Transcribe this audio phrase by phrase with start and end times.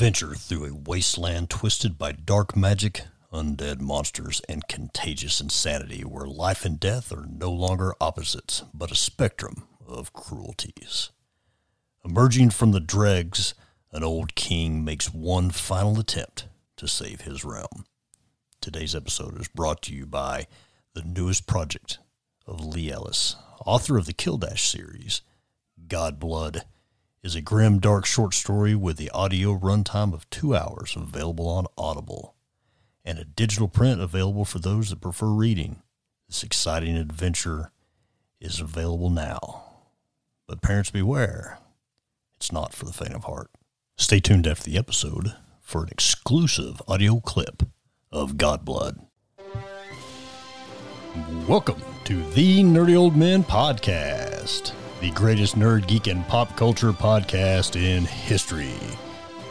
[0.00, 3.02] Venture through a wasteland twisted by dark magic,
[3.34, 8.94] undead monsters, and contagious insanity where life and death are no longer opposites, but a
[8.94, 11.10] spectrum of cruelties.
[12.02, 13.52] Emerging from the dregs,
[13.92, 16.48] an old king makes one final attempt
[16.78, 17.84] to save his realm.
[18.62, 20.46] Today's episode is brought to you by
[20.94, 21.98] the newest project
[22.46, 23.36] of Lee Ellis,
[23.66, 25.20] author of the Killdash series,
[25.86, 26.62] Godblood
[27.22, 31.66] is a grim, dark short story with the audio runtime of two hours available on
[31.76, 32.34] Audible
[33.04, 35.82] and a digital print available for those that prefer reading.
[36.28, 37.72] This exciting adventure
[38.40, 39.64] is available now.
[40.46, 41.58] But parents beware,
[42.36, 43.50] it's not for the faint of heart.
[43.98, 47.64] Stay tuned after the episode for an exclusive audio clip
[48.10, 48.98] of Godblood.
[51.46, 57.74] Welcome to the Nerdy Old Men Podcast the greatest nerd, geek, and pop culture podcast
[57.74, 58.74] in history.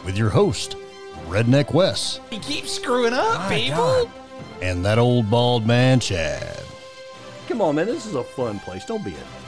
[0.04, 0.76] With your host,
[1.26, 2.20] Redneck Wes.
[2.30, 3.76] He keeps screwing up, My people.
[3.76, 4.10] God.
[4.62, 6.62] And that old bald man, Chad.
[7.48, 7.86] Come on, man.
[7.86, 8.84] This is a fun place.
[8.84, 9.39] Don't be a.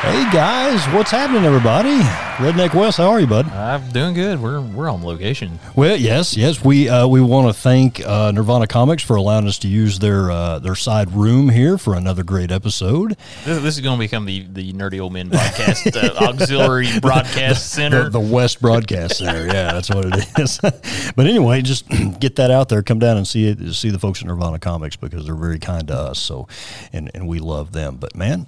[0.00, 1.98] Hey guys, what's happening, everybody?
[2.40, 3.46] Redneck Wes, how are you, bud?
[3.50, 4.40] I'm doing good.
[4.40, 5.58] We're we're on location.
[5.76, 6.64] Well, yes, yes.
[6.64, 10.30] We uh, we want to thank uh, Nirvana Comics for allowing us to use their
[10.30, 13.14] uh, their side room here for another great episode.
[13.44, 17.70] This, this is going to become the the nerdy old men podcast uh, auxiliary broadcast
[17.70, 18.04] center.
[18.04, 19.48] The, the West Broadcast Center.
[19.48, 20.58] Yeah, that's what it is.
[21.14, 21.86] but anyway, just
[22.20, 22.82] get that out there.
[22.82, 23.74] Come down and see it.
[23.74, 26.18] See the folks at Nirvana Comics because they're very kind to us.
[26.18, 26.48] So,
[26.90, 27.96] and and we love them.
[27.96, 28.46] But man,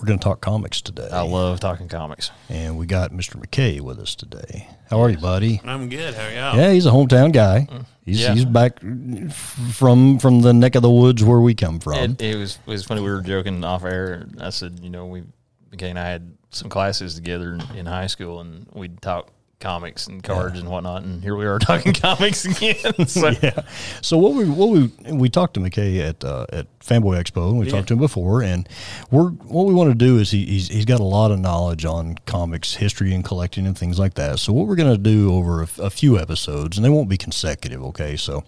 [0.00, 1.08] we're going to talk comics today.
[1.12, 2.30] I love talking comics.
[2.48, 3.36] and we got Mr.
[3.36, 4.66] McKay with us today.
[4.88, 5.60] How are you, buddy?
[5.62, 6.14] I'm good.
[6.14, 6.56] How are y'all?
[6.56, 7.68] Yeah, he's a hometown guy.
[8.04, 8.32] He's Yeah.
[8.34, 11.94] he's back from from the neck of the woods where we come from.
[11.98, 13.02] It, it was it was funny.
[13.02, 14.26] We were joking off air.
[14.40, 15.22] I said, you know, we
[15.70, 19.28] McKay and I had some classes together in, in high school, and we'd talk
[19.60, 21.02] comics and cards and whatnot.
[21.02, 22.76] And here we are talking comics again.
[23.06, 23.62] So, yeah.
[24.02, 27.58] So what we what we we talked to McKay at uh, at Fanboy Expo, and
[27.58, 28.68] we talked to him before, and
[29.10, 31.84] we're what we want to do is he, he's he's got a lot of knowledge
[31.84, 34.38] on comics history and collecting and things like that.
[34.38, 37.16] So what we're going to do over a, a few episodes, and they won't be
[37.16, 38.16] consecutive, okay?
[38.16, 38.44] So,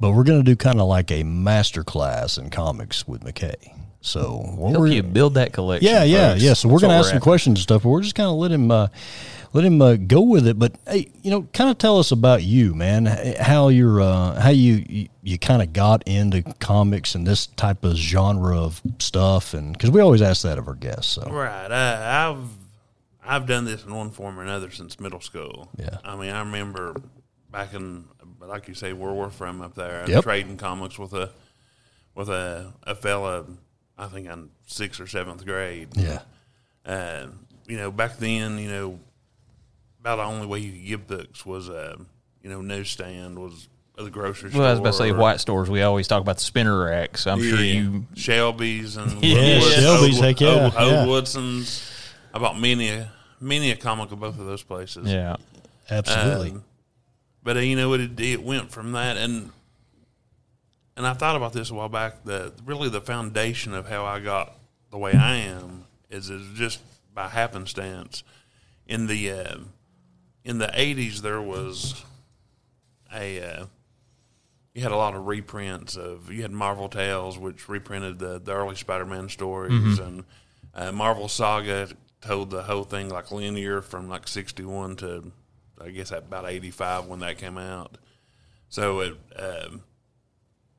[0.00, 3.72] but we're going to do kind of like a master class in comics with McKay.
[4.00, 5.90] So what help we're- you build that collection.
[5.90, 6.42] yeah, yeah, folks.
[6.42, 6.52] yeah.
[6.54, 7.22] So we're That's going to what ask some after.
[7.24, 8.88] questions and stuff, but we're just going to let him uh,
[9.52, 10.58] let him uh, go with it.
[10.58, 13.06] But hey, you know, kind of tell us about you, man.
[13.40, 17.82] How you're uh, how you you, you kind of got into comics and this type
[17.84, 21.12] of genre of stuff, and because we always ask that of our guests.
[21.12, 21.70] So Right.
[21.70, 22.48] Uh, I've
[23.28, 25.68] I've done this in one form or another since middle school.
[25.76, 25.98] Yeah.
[26.04, 26.94] I mean, I remember
[27.50, 28.04] back in,
[28.40, 30.22] like you say, World War from up there, Yep.
[30.22, 31.30] trading comics with a
[32.14, 33.46] with a a fella.
[33.98, 35.88] I think in sixth or seventh grade.
[35.96, 36.20] yeah,
[36.84, 37.26] Uh,
[37.66, 38.98] you know, back then, you know,
[40.00, 41.96] about the only way you could get books was, uh,
[42.42, 44.60] you know, newsstand was the grocery store.
[44.60, 45.70] Well, I was about to say white stores.
[45.70, 47.26] We always talk about the spinner racks.
[47.26, 48.04] I'm sure you.
[48.14, 51.06] Shelby's and Yeah, Woods- Shelby's, Old, heck yeah, Old, Old yeah.
[51.06, 51.90] Woodson's.
[52.34, 55.10] I bought many a many a comic of both of those places.
[55.10, 55.36] Yeah.
[55.90, 56.50] absolutely.
[56.52, 56.64] Um,
[57.42, 59.50] but uh, you know it, it went from that and
[60.96, 62.24] and I thought about this a while back.
[62.24, 64.56] The really the foundation of how I got
[64.90, 66.80] the way I am is is just
[67.14, 68.22] by happenstance.
[68.86, 69.58] In the uh,
[70.44, 72.04] in the eighties, there was
[73.12, 73.66] a uh,
[74.74, 78.52] you had a lot of reprints of you had Marvel Tales, which reprinted the, the
[78.52, 80.24] early Spider-Man stories, and
[80.74, 81.88] uh, Marvel Saga
[82.20, 85.32] told the whole thing like linear from like '61 to
[85.80, 87.98] I guess about '85 when that came out.
[88.68, 89.82] So it, um,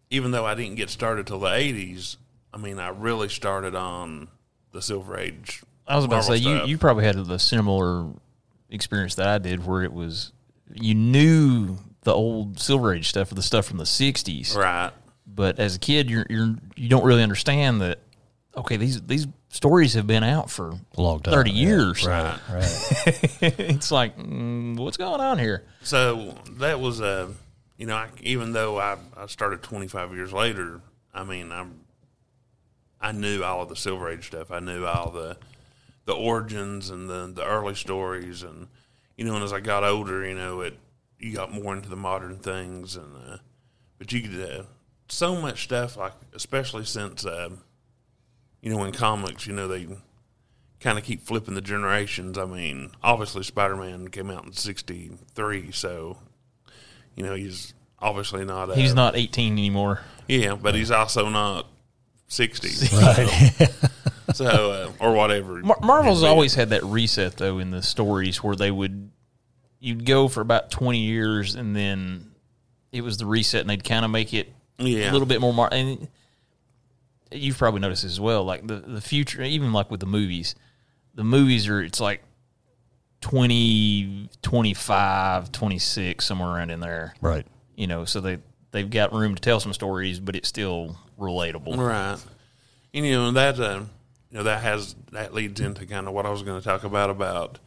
[0.09, 2.17] even though I didn't get started till the '80s,
[2.53, 4.27] I mean I really started on
[4.71, 5.63] the Silver Age.
[5.87, 6.69] I was about to say you, stuff.
[6.69, 8.07] you probably had the similar
[8.69, 10.31] experience that I did, where it was
[10.73, 14.91] you knew the old Silver Age stuff or the stuff from the '60s, right.
[15.25, 17.99] but as a kid, you're you're you don't really understand that.
[18.55, 21.67] Okay, these these stories have been out for a long time, thirty yeah.
[21.67, 22.05] years.
[22.05, 23.41] Right, right.
[23.41, 25.63] it's like, mm, what's going on here?
[25.83, 27.31] So that was a,
[27.77, 30.81] you know, I, even though I, I started 25 years later,
[31.13, 31.81] I mean, I'm,
[32.99, 34.51] I knew all of the Silver Age stuff.
[34.51, 35.37] I knew all the,
[36.05, 38.67] the origins and the the early stories, and
[39.15, 40.77] you know, and as I got older, you know, it
[41.19, 43.37] you got more into the modern things, and uh,
[43.97, 44.63] but you could uh,
[45.09, 47.49] so much stuff like, especially since, uh,
[48.61, 49.87] you know, in comics, you know, they
[50.79, 52.37] kind of keep flipping the generations.
[52.37, 56.17] I mean, obviously Spider Man came out in '63, so
[57.17, 58.69] you know he's obviously not.
[58.69, 59.99] A, He's not 18 anymore.
[60.29, 61.65] Yeah, but he's also not
[62.27, 62.87] 60.
[62.97, 63.69] Right.
[64.33, 65.55] so uh, or whatever.
[65.61, 69.09] Mar- Marvel's always had that reset though in the stories where they would
[69.79, 72.31] you'd go for about twenty years and then
[72.91, 75.09] it was the reset and they'd kind of make it Yeah.
[75.09, 76.07] a little bit more mar- and
[77.31, 80.55] you've probably noticed as well like the the future even like with the movies
[81.15, 82.23] the movies are it's like
[83.21, 87.45] 20 25 26 somewhere around in there Right.
[87.75, 88.37] you know so they
[88.71, 92.17] they've got room to tell some stories but it's still relatable Right.
[92.93, 93.81] And, you know, that, uh,
[94.31, 96.83] you know, that has, that leads into kind of what I was going to talk
[96.83, 97.59] about, about,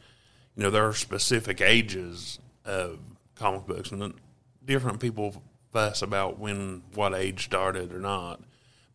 [0.55, 2.97] you know, there are specific ages of
[3.35, 4.13] comic books and then
[4.65, 8.41] different people fuss about when, what age started or not.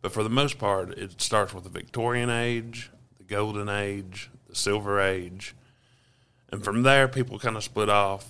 [0.02, 4.54] But for the most part, it starts with the Victorian age, the Golden Age, the
[4.56, 5.54] Silver Age.
[6.50, 8.26] And from there, people kind of split off.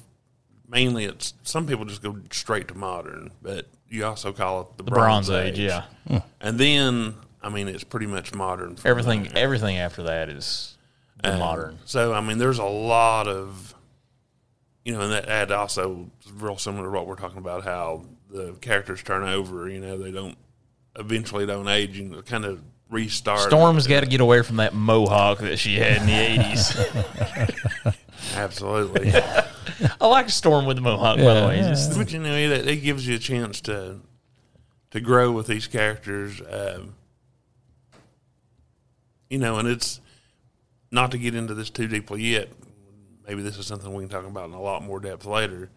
[0.69, 4.85] Mainly, it's some people just go straight to modern, but you also call it the,
[4.85, 5.85] the bronze age yeah
[6.41, 8.77] and then, I mean, it's pretty much modern.
[8.85, 9.33] everything there.
[9.37, 10.77] everything after that is
[11.25, 13.75] modern So, I mean, there's a lot of,
[14.85, 18.05] you know, and that ad also is real similar to what we're talking about, how
[18.31, 20.37] the characters turn over, you know, they don't,
[20.97, 22.61] eventually don't age and kind of
[22.91, 23.41] restart.
[23.41, 27.97] Storm's got to get away from that mohawk that she had in the 80s.
[28.37, 29.13] Absolutely.
[30.01, 31.57] I like Storm with the mohawk, by the way.
[31.59, 34.01] Yeah, Just- but, you know, it, it gives you a chance to,
[34.91, 36.41] to grow with these characters.
[36.49, 36.95] Um,
[39.29, 40.01] you know, and it's
[40.91, 42.49] not to get into this too deeply yet.
[43.27, 45.69] Maybe this is something we can talk about in a lot more depth later.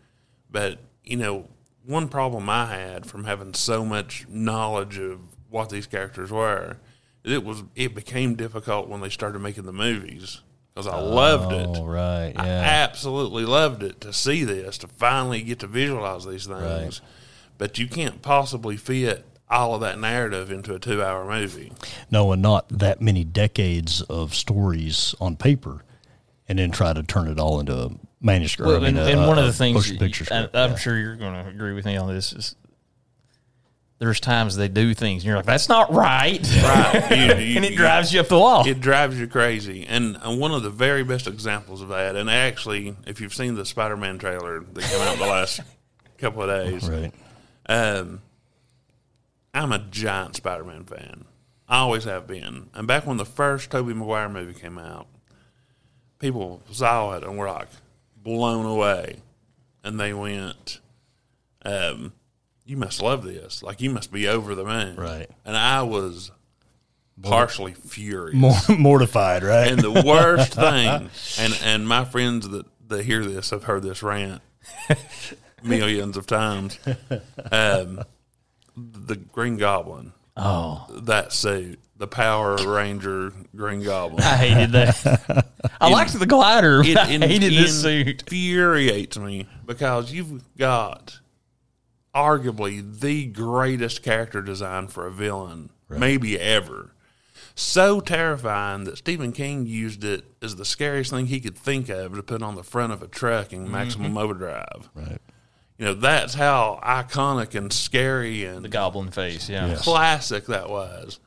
[0.51, 1.47] But you know,
[1.85, 5.19] one problem I had from having so much knowledge of
[5.49, 6.77] what these characters were,
[7.23, 10.41] it was it became difficult when they started making the movies
[10.83, 11.67] because I loved it.
[11.79, 12.33] Oh, right.
[12.35, 12.61] I Yeah.
[12.61, 17.01] absolutely loved it to see this, to finally get to visualize these things.
[17.57, 21.71] But you can't possibly fit all of that narrative into a two hour movie.
[22.09, 25.83] No, and not that many decades of stories on paper,
[26.47, 27.89] and then try to turn it all into a
[28.21, 28.67] manuscript.
[28.67, 30.71] well, I mean, and, a- and one a of the things, motion picture I, I'm
[30.71, 30.75] yeah.
[30.77, 32.55] sure you're going to agree with me on this, is
[33.99, 36.39] there's times they do things and you're like, that's not right.
[36.63, 37.11] Right.
[37.11, 38.65] You- you- and it drives you up the wall.
[38.67, 39.85] It drives you crazy.
[39.85, 43.55] And uh, one of the very best examples of that, and actually, if you've seen
[43.55, 45.59] the Spider Man trailer that came out the last
[46.17, 47.13] couple of days, Right.
[47.67, 48.21] Um,
[49.53, 51.25] I'm a giant Spider Man fan.
[51.67, 52.69] I always have been.
[52.73, 55.07] And back when the first Tobey Maguire movie came out,
[56.19, 57.67] people saw it and were like
[58.15, 59.17] blown away.
[59.83, 60.79] And they went,
[61.63, 62.13] um,
[62.69, 63.63] You must love this.
[63.63, 64.95] Like, you must be over the moon.
[64.95, 65.27] Right.
[65.43, 66.29] And I was
[67.19, 68.35] partially furious.
[68.35, 69.71] Mor- mortified, right?
[69.71, 74.03] And the worst thing, and and my friends that, that hear this have heard this
[74.03, 74.43] rant
[75.63, 76.77] millions of times.
[77.51, 78.03] Um,
[78.77, 84.21] the Green Goblin, oh, that suit, the Power Ranger Green Goblin.
[84.21, 85.47] I hated that.
[85.81, 86.83] I liked the glider.
[86.85, 88.21] It but I hated this suit.
[88.21, 91.19] infuriates me because you've got
[92.13, 96.91] arguably the greatest character design for a villain, maybe ever.
[97.55, 102.15] So terrifying that Stephen King used it as the scariest thing he could think of
[102.15, 104.89] to put on the front of a truck in Maximum Overdrive.
[104.95, 105.19] right.
[105.77, 109.75] You know, that's how iconic and scary and The goblin face, yeah.
[109.77, 111.19] Classic that was.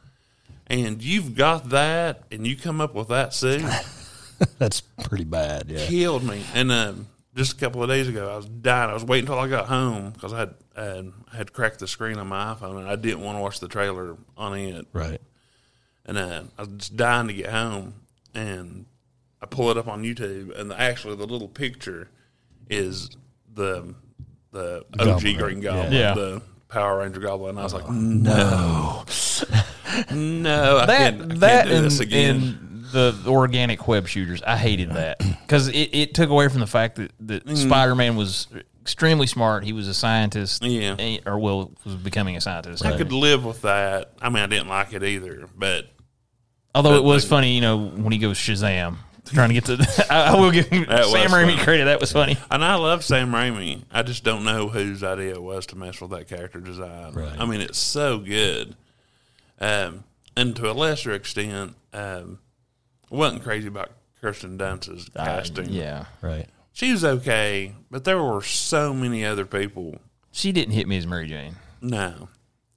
[0.66, 3.62] And you've got that, and you come up with that suit.
[4.58, 5.66] That's pretty bad.
[5.68, 5.86] Yeah.
[5.86, 6.44] killed me.
[6.54, 8.90] And um, just a couple of days ago, I was dying.
[8.90, 12.18] I was waiting until I got home because I had I had cracked the screen
[12.18, 14.86] on my iPhone, and I didn't want to watch the trailer on it.
[14.92, 15.20] Right.
[16.04, 17.94] And uh, I was just dying to get home,
[18.34, 18.86] and
[19.40, 22.08] I pull it up on YouTube, and the, actually the little picture
[22.68, 23.10] is
[23.54, 23.94] the
[24.50, 25.60] the OG Goblin, Green.
[25.60, 26.14] Goblin, Yeah.
[26.14, 27.50] the Power Ranger Goblin.
[27.50, 29.04] And I was like, no,
[30.14, 32.36] no, I That can't, I that can't do and, this again.
[32.36, 36.66] and the organic web shooters, I hated that because it, it took away from the
[36.66, 37.56] fact that, that Mm.
[37.56, 38.46] Spider Man was
[38.80, 39.64] extremely smart.
[39.64, 40.96] He was a scientist, Yeah.
[40.98, 42.84] eh, or well, was becoming a scientist.
[42.84, 44.12] I could live with that.
[44.20, 45.88] I mean, I didn't like it either, but
[46.74, 48.96] Although it was but- funny, you know, when he goes Shazam,
[49.26, 50.06] trying to get to.
[50.10, 50.96] I, I will give him Sam
[51.30, 51.56] Raimi funny.
[51.58, 51.84] credit.
[51.86, 52.36] That was funny.
[52.50, 53.82] And I love Sam Raimi.
[53.92, 57.12] I just don't know whose idea it was to mess with that character design.
[57.14, 57.38] Right.
[57.38, 58.74] I mean, it's so good.
[59.60, 60.04] Um,
[60.36, 62.38] and to a lesser extent, um,
[63.12, 63.90] I wasn't crazy about
[64.20, 65.68] Kirsten Dunst's casting.
[65.68, 66.48] yeah, Right.
[66.72, 69.98] She was okay, but there were so many other people.
[70.30, 71.56] she didn't hit me as Mary Jane.
[71.82, 72.30] No.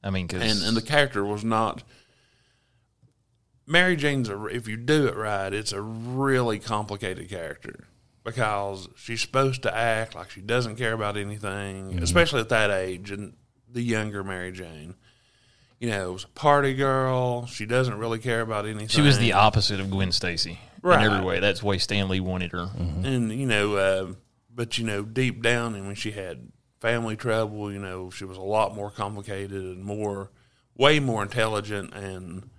[0.04, 1.84] I mean, because And, and the character was not.
[3.65, 7.88] Mary Jane's, a, if you do it right, it's a really complicated character
[8.24, 12.04] because she's supposed to act like she doesn't care about anything, mm-hmm.
[12.04, 13.34] especially at that age and
[13.70, 14.96] the younger Mary Jane.
[15.79, 17.46] You know, it was a party girl.
[17.48, 18.88] She doesn't really care about anything.
[18.88, 21.03] She was the opposite of Gwen Stacy Right.
[21.05, 21.39] in every way.
[21.39, 22.70] That's the way Stan Lee wanted her.
[22.77, 24.13] and you know, uh,
[24.53, 26.48] but you know, deep down, and when she had
[26.79, 30.29] family trouble, you know, she was a lot more complicated and more,
[30.77, 32.50] way more intelligent and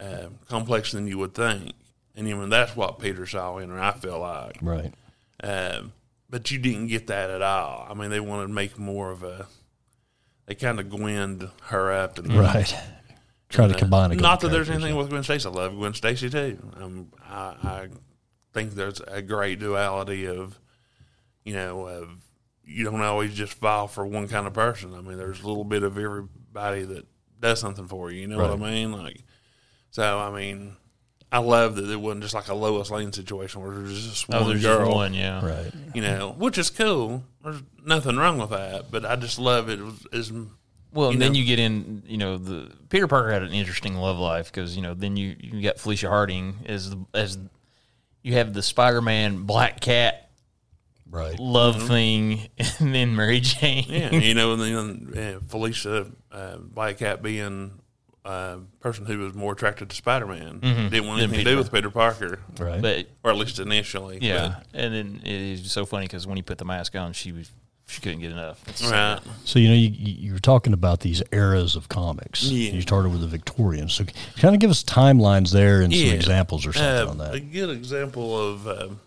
[0.00, 1.72] uh, complex than you would think.
[2.16, 3.78] And you know, that's what Peter saw in her.
[3.80, 4.92] I feel like, Right.
[5.42, 5.92] um,
[6.30, 7.86] but you didn't get that at all.
[7.90, 9.46] I mean, they wanted to make more of a.
[10.48, 12.74] They kind of Gwened her up and Right.
[13.50, 15.46] Try to combine a couple Not that there's anything with Gwen Stacy.
[15.46, 16.58] I love Gwen Stacy too.
[16.76, 17.88] Um, I, I
[18.52, 20.58] think there's a great duality of,
[21.44, 22.08] you know, of
[22.64, 24.94] you don't always just file for one kind of person.
[24.94, 27.06] I mean, there's a little bit of everybody that
[27.40, 28.20] does something for you.
[28.22, 28.92] You know what I mean?
[28.92, 29.22] Like,
[29.90, 30.76] so I mean,
[31.32, 34.40] I love that it wasn't just like a Lois Lane situation where there's just Oh,
[34.40, 35.44] one there's girl just one, yeah.
[35.44, 35.72] Right.
[35.94, 37.24] you know, which is cool.
[37.50, 39.80] There's nothing wrong with that, but I just love it
[40.12, 40.32] as
[40.92, 41.38] Well, You and then know.
[41.38, 44.82] you get in, you know, the Peter Parker had an interesting love life because you
[44.82, 47.38] know then you you got Felicia Harding as as
[48.22, 50.24] you have the Spider Man Black Cat
[51.10, 51.38] Right.
[51.38, 52.48] love thing,
[52.80, 53.84] and then Mary Jane.
[53.84, 54.14] Mm-hmm.
[54.14, 54.62] yeah, you know, and
[55.14, 57.80] then uh, Felicia uh, Black Cat being
[58.28, 61.56] a person who was more attracted to Spider Man didn't want anything to Peter do
[61.56, 62.80] with Peter Parker, Right.
[62.82, 64.18] but or at least initially.
[64.20, 67.32] yeah, and then it is so funny because when he put the mask on, she
[67.32, 67.50] was
[67.86, 68.60] she couldn't get enough.
[68.68, 69.18] It's- right.
[69.44, 72.42] So you know you you you were talking about these eras of comics.
[72.44, 72.72] Yeah.
[72.72, 73.94] You started with the Victorians.
[73.94, 74.04] So
[74.36, 77.34] kind of give us timelines there and some examples or something Uh, on that.
[77.34, 79.00] A good example of um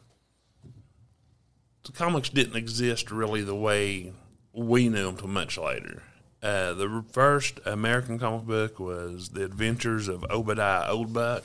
[1.85, 4.13] the comics didn't exist really the way
[4.53, 6.03] we knew them till much later.
[6.41, 11.43] Uh, the first American comic book was The Adventures of Obadiah Oldbuck.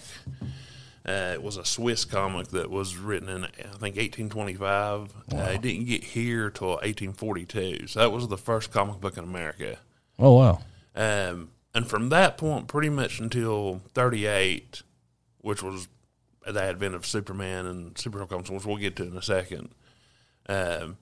[1.07, 5.13] Uh, it was a Swiss comic that was written in, I think, 1825.
[5.33, 7.87] Uh, it didn't get here till 1842.
[7.89, 9.79] So that was the first comic book in America.
[10.19, 10.61] Oh wow.
[10.97, 14.83] Um, and from that point, pretty much until 38,
[15.43, 15.89] which was
[16.47, 19.69] the advent of Superman and Superhero comics, which we'll get to in a second,
[20.49, 20.97] um,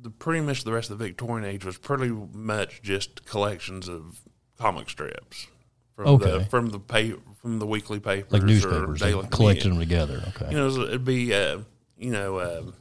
[0.00, 4.20] the pretty much the rest of the Victorian age was pretty much just collections of
[4.58, 5.46] comic strips
[5.94, 6.38] from Okay.
[6.38, 10.22] the from the pay, from the weekly papers, Like newspapers, they daily collected them together.
[10.28, 10.50] Okay.
[10.50, 11.58] You know, it'd be uh,
[11.96, 12.74] you know, um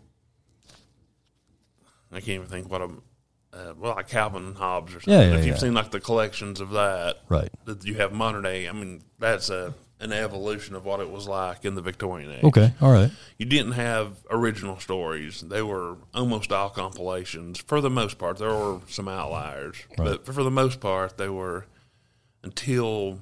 [2.11, 3.01] I can't even think what I'm.
[3.53, 5.13] Uh, well, like Calvin and Hobbes or something.
[5.13, 5.61] Yeah, yeah, if you've yeah.
[5.61, 7.49] seen like the collections of that, right.
[7.65, 11.27] that you have modern day, I mean, that's a an evolution of what it was
[11.27, 12.43] like in the Victorian age.
[12.43, 12.73] Okay.
[12.81, 13.11] All right.
[13.37, 17.59] You didn't have original stories; they were almost all compilations.
[17.59, 21.65] For the most part, there were some outliers, but for the most part, they were
[22.43, 23.19] until,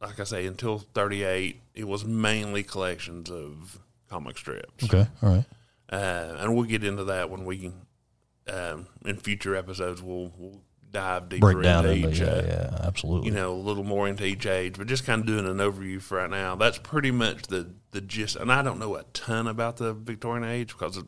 [0.00, 1.60] like I say, until thirty eight.
[1.74, 4.84] It was mainly collections of comic strips.
[4.84, 5.06] Okay.
[5.22, 5.44] All right.
[5.92, 7.72] Uh, and we'll get into that when we
[8.48, 10.02] um, in future episodes.
[10.02, 13.28] We'll, we'll dive deeper Break down into into each, yeah, uh, yeah, absolutely.
[13.28, 14.76] you know, a little more into each age.
[14.76, 16.56] But just kind of doing an overview for right now.
[16.56, 18.36] That's pretty much the the gist.
[18.36, 21.06] And I don't know a ton about the Victorian age because it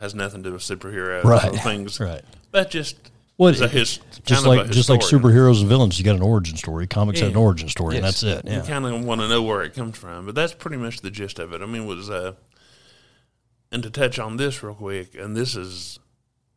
[0.00, 1.52] has nothing to do with superheroes right.
[1.52, 2.00] or things.
[2.00, 2.22] Right.
[2.50, 2.96] That just
[3.38, 6.22] Well, is a his, Just like a just like superheroes and villains, you got an
[6.22, 6.86] origin story.
[6.86, 8.44] Comics have an origin story, and that's it.
[8.44, 8.62] You Yeah.
[8.62, 11.38] kind of want to know where it comes from, but that's pretty much the gist
[11.38, 11.62] of it.
[11.62, 12.32] I mean, it was uh,
[13.70, 15.98] and to touch on this real quick, and this is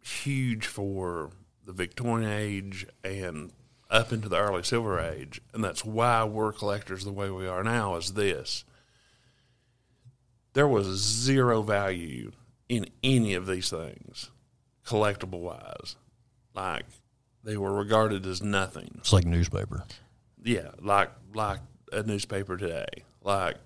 [0.04, 1.32] huge for
[1.66, 3.52] the Victorian age and
[3.90, 7.64] up into the early Silver Age, and that's why we're collectors the way we are
[7.64, 7.96] now.
[7.96, 8.64] Is this?
[10.54, 12.32] There was zero value
[12.70, 14.32] in any of these things,
[14.86, 15.96] collectible wise.
[16.54, 16.86] Like
[17.44, 19.84] they were regarded as nothing It's like newspaper.
[20.44, 21.60] yeah, like like
[21.92, 22.86] a newspaper today.
[23.22, 23.58] Like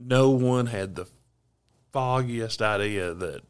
[0.00, 1.06] no one had the
[1.92, 3.42] foggiest idea that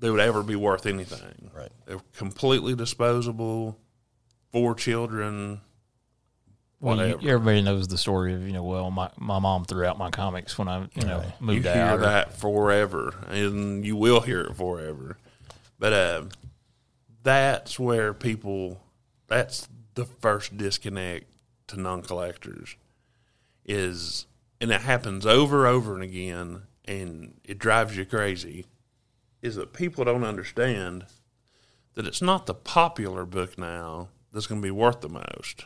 [0.00, 1.50] they would ever be worth anything.
[1.54, 1.70] Right.
[1.86, 3.78] They're completely disposable
[4.52, 5.60] for children.
[6.80, 8.62] Well, you- everybody knows the story of you know.
[8.64, 11.26] Well, my, my mom threw out my comics when I you know Right.
[11.40, 11.98] You moved hear out.
[11.98, 15.18] or- that forever, and you will hear it forever.
[15.78, 16.22] But uh,
[17.22, 18.80] that's where people.
[19.26, 21.26] That's the first disconnect
[21.68, 22.76] to non-collectors.
[23.66, 24.26] Is
[24.60, 28.64] and it happens over and over and again, and it drives you crazy.
[29.42, 31.06] Is that people don't understand
[31.94, 35.64] that it's not the popular book now that's going to be worth the most.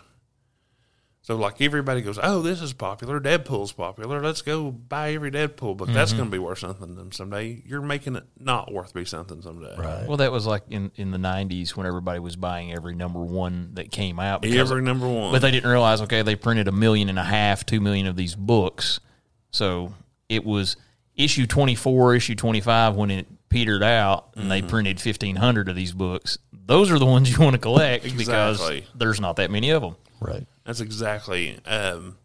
[1.24, 3.18] So like everybody goes, oh, this is popular.
[3.18, 4.20] Deadpool's popular.
[4.20, 5.88] Let's go buy every Deadpool book.
[5.88, 6.18] That's mm-hmm.
[6.18, 7.62] going to be worth something someday.
[7.64, 9.74] You're making it not worth be something someday.
[9.78, 10.06] Right.
[10.06, 13.70] Well, that was like in, in the '90s when everybody was buying every number one
[13.72, 14.42] that came out.
[14.42, 15.32] because- Every number one.
[15.32, 18.16] but they didn't realize okay, they printed a million and a half, two million of
[18.16, 19.00] these books,
[19.50, 19.94] so
[20.28, 20.76] it was
[21.16, 24.48] issue 24, issue 25 when it petered out, and Mm-hmm.
[24.50, 26.38] they printed 1,500 of these books.
[26.52, 28.80] those are the ones you want to collect Exactly.
[28.80, 29.96] because there's not that many of them.
[30.20, 30.46] Right.
[30.64, 31.58] That's exactly.
[31.66, 32.16] Um,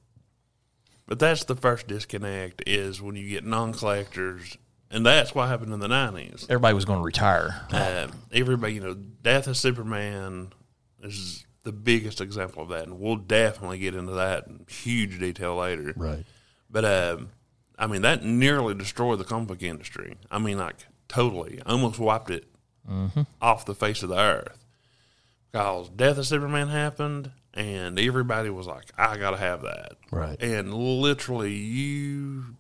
[1.05, 4.57] but that's the first disconnect is when you get non-collectors,
[4.91, 6.45] and that's what happened in the nineties.
[6.49, 7.61] Everybody was going to retire.
[7.71, 10.51] Um, everybody, you know, Death of Superman
[11.03, 15.55] is the biggest example of that, and we'll definitely get into that in huge detail
[15.57, 15.93] later.
[15.95, 16.25] Right.
[16.69, 17.29] But um,
[17.77, 20.15] I mean, that nearly destroyed the comic book industry.
[20.31, 20.75] I mean, like
[21.09, 22.45] totally, almost wiped it
[23.41, 24.65] off the face of the earth
[25.51, 30.41] because Death of Superman happened, and everybody was like, "I got to have that." Right.
[30.41, 32.55] And literally, you,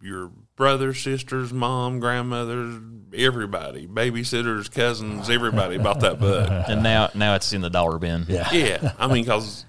[0.00, 2.80] your brothers, sisters, mom, grandmothers,
[3.14, 6.48] everybody, babysitters, cousins, everybody bought that book.
[6.68, 8.26] and now now it's in the dollar bin.
[8.28, 8.48] Yeah.
[8.52, 9.64] Yeah, I mean, because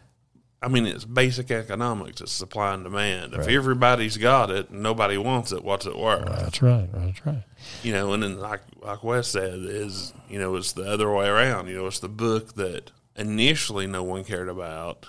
[0.62, 2.20] I mean, it's basic economics.
[2.20, 3.34] It's supply and demand.
[3.34, 6.26] If everybody's got it and nobody wants it, what's it worth?
[6.26, 6.90] That's right.
[6.92, 7.44] That's right.
[7.82, 11.28] You know, and then like like Wes said, is you know, it's the other way
[11.28, 11.68] around.
[11.68, 15.08] You know, it's the book that initially no one cared about,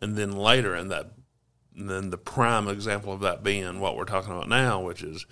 [0.00, 1.10] and then later, and that,
[1.76, 5.26] and then the prime example of that being what we're talking about now, which is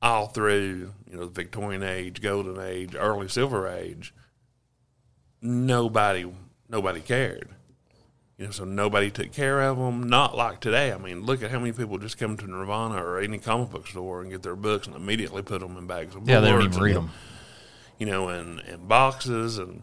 [0.00, 4.14] all through you know the Victorian age, Golden Age, early Silver Age.
[5.40, 6.30] Nobody,
[6.68, 7.48] nobody cared.
[8.36, 10.04] You know, so nobody took care of them.
[10.04, 10.92] Not like today.
[10.92, 13.88] I mean, look at how many people just come to Nirvana or any comic book
[13.88, 16.62] store and get their books and immediately put them in bags of Yeah, they don't
[16.62, 17.10] even read them.
[17.98, 19.82] you know, and, and boxes, and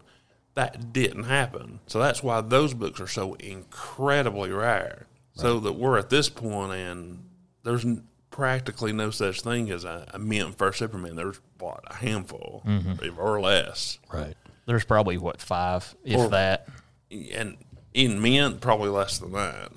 [0.54, 1.80] that didn't happen.
[1.86, 5.06] So that's why those books are so incredibly rare.
[5.34, 7.28] So that we're at this point, and
[7.62, 7.84] there's
[8.30, 11.14] practically no such thing as a, a mint first Superman.
[11.14, 13.20] There's what a handful mm-hmm.
[13.20, 14.34] or less, Right.
[14.66, 16.68] There's probably what five, if Or- that.
[17.10, 17.56] and
[17.94, 19.72] in mint probably less than that.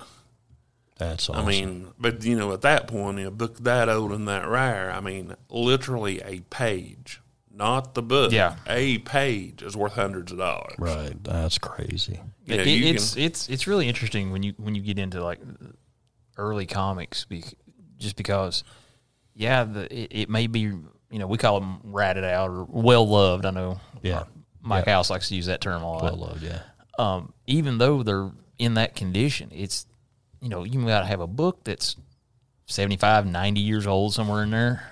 [0.98, 1.42] That's awesome.
[1.44, 4.46] I mean, but you know, at that point, in a book that old and that
[4.46, 7.20] rare, I mean, literally a page,
[7.50, 8.32] not the book.
[8.32, 8.56] Yeah.
[8.66, 10.74] a page is worth hundreds of dollars.
[10.78, 11.22] right.
[11.24, 12.20] That's crazy.
[12.44, 15.22] You know, It- you it's it's it's really interesting when you when you get into
[15.24, 15.40] like
[16.36, 17.54] early comics, bec-
[17.96, 18.64] just because,
[19.34, 20.82] yeah, the, it, it may be you
[21.12, 23.46] know we call them ratted out or well loved.
[23.46, 24.24] I know, Yeah.
[24.62, 26.02] Mike House likes to use that term a lot.
[26.02, 26.42] Well loved.
[26.42, 26.62] Yeah.
[26.98, 29.86] um, even though they're in that condition, it's
[30.40, 31.96] you know you got to have a book that's
[32.66, 34.84] 75, 90 years old somewhere in there.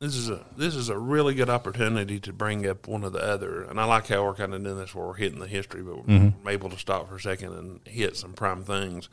[0.00, 3.20] This is a this is a really good opportunity to bring up one of the
[3.22, 5.82] other, and I like how we're kind of doing this where we're hitting the history,
[5.82, 9.08] but we're able to stop for a second and hit some prime things.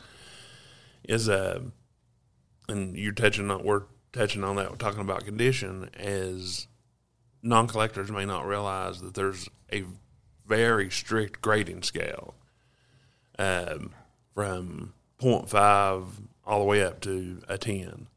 [1.08, 1.62] Is uh,
[2.68, 4.70] and you're touching on we're touching on that.
[4.72, 6.68] We're talking about condition as
[7.44, 9.84] non collectors may not realize that there's a
[10.46, 12.36] very strict grading scale,
[13.40, 13.92] um,
[14.34, 16.06] from 0.5
[16.46, 18.08] all the way up to a ten.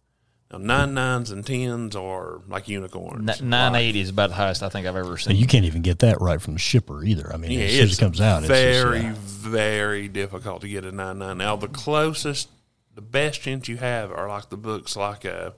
[0.51, 3.41] Now, nine nines and tens are like unicorns.
[3.41, 5.37] N- Nine eight is about the highest I think I've ever And seen.
[5.37, 7.33] you can't even get that right from the shipper either.
[7.33, 10.09] I mean, Yeah, as soon as it's it comes out, it's very, just, uh, very
[10.09, 11.39] difficult to get a nine nine.
[11.39, 12.49] Now, the closest,
[12.95, 15.51] the best chance you have are like the books, like uh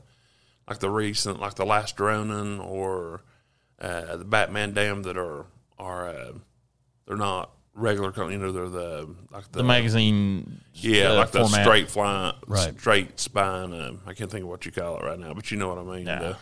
[0.69, 3.23] like the recent, like the Last Ronin or
[3.81, 5.47] uh, the Batman Damned that are
[5.79, 6.33] are uh,
[7.07, 8.13] they're not regular.
[8.31, 11.63] You know, they're the like the, the magazine, yeah, uh, like the format.
[11.65, 12.79] straight fly, Right.
[12.79, 13.73] straight spine.
[13.73, 15.79] Uh, I can't think of what you call it right now, but you know what
[15.79, 16.07] I mean.
[16.07, 16.35] Yeah.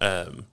[0.00, 0.46] The, um,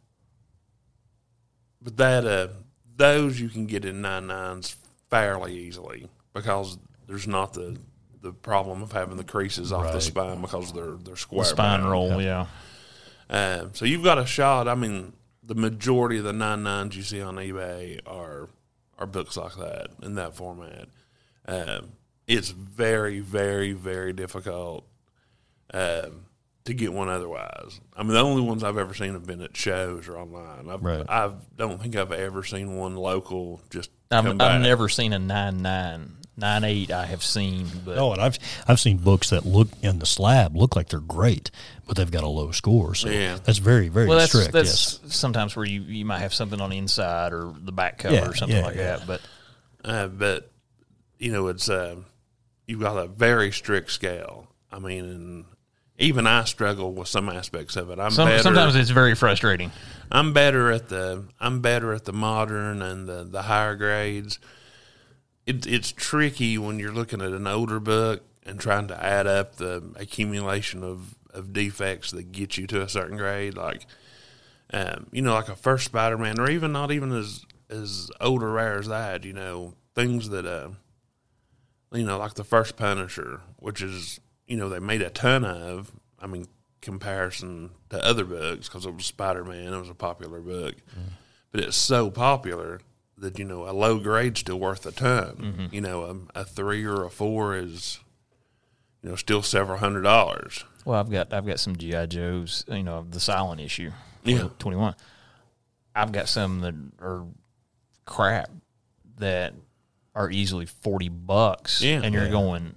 [1.82, 2.48] but that uh,
[2.96, 4.76] those you can get in nine nines
[5.10, 7.78] fairly easily because there's not the
[8.22, 11.44] the problem of having the creases off the spine because they're they're square.
[11.44, 12.20] the spine roll.
[12.20, 12.48] Yeah.
[13.30, 14.68] Um, so you've got a shot.
[14.68, 15.14] I mean,
[15.46, 18.50] the majority of the nine nines you see on eBay are
[18.98, 20.88] are books like that in that format.
[21.48, 21.92] Um,
[22.28, 24.88] it's very, very, very difficult
[25.74, 26.26] um,
[26.64, 27.80] to get one otherwise.
[27.96, 30.70] I mean, the only ones I've ever seen have been at shows or online.
[30.70, 31.06] I've, Right.
[31.08, 35.62] I don't think I've ever seen one local just I've, I've never seen a nine
[35.62, 36.18] nine.
[36.38, 40.00] Nine eight I have seen, but Oh, and I've I've seen books that look in
[40.00, 41.50] the slab look like they're great,
[41.88, 42.94] but they've got a low score.
[42.94, 43.38] So Yeah.
[43.44, 44.52] that's very very well, that's strict.
[44.52, 45.16] that's yes.
[45.16, 48.28] sometimes where you, you might have something on the inside or the back cover Yeah,
[48.28, 48.98] or something yeah, like yeah.
[48.98, 49.08] that.
[49.08, 49.22] But
[49.86, 50.52] Uh, but
[51.20, 51.96] you know, it's uh,
[52.68, 54.48] you've got a very strict scale.
[54.72, 55.46] I mean, and
[55.98, 57.98] even I struggle with some aspects of it.
[58.00, 58.44] I'm some, better.
[58.44, 59.72] sometimes it's very frustrating.
[60.12, 64.38] I'm better at the I'm better at the modern and the the higher grades.
[65.46, 69.56] It, it's tricky when you're looking at an older book and trying to add up
[69.58, 73.86] the accumulation of, of defects that get you to a certain grade, like
[74.74, 78.42] um, you know, like a first Spider Man, or even not even as as old
[78.44, 79.24] or rare as that.
[79.24, 80.70] You know, things that uh,
[81.92, 85.92] you know, like the first Punisher, which is you know they made a ton of.
[86.20, 86.48] I mean,
[86.82, 90.76] comparison to other books because it was Spider Man, it was a popular book.
[91.52, 92.80] but it's so popular
[93.18, 95.36] that you know a low grade's still worth a ton.
[95.36, 95.76] Mm-hmm.
[95.76, 98.00] You know, a, a three or a four is
[99.02, 100.64] you know still several hundred dollars.
[100.86, 102.66] Well, I've got I've got some GI Joes.
[102.68, 103.92] You know, the silent issue.
[104.24, 104.50] Yeah.
[104.60, 104.96] twenty one.
[105.96, 107.26] I've got some that are
[108.06, 108.50] crap
[109.18, 109.54] that
[110.14, 111.82] are easily forty bucks.
[111.82, 112.02] Yeah.
[112.04, 112.76] and you're going,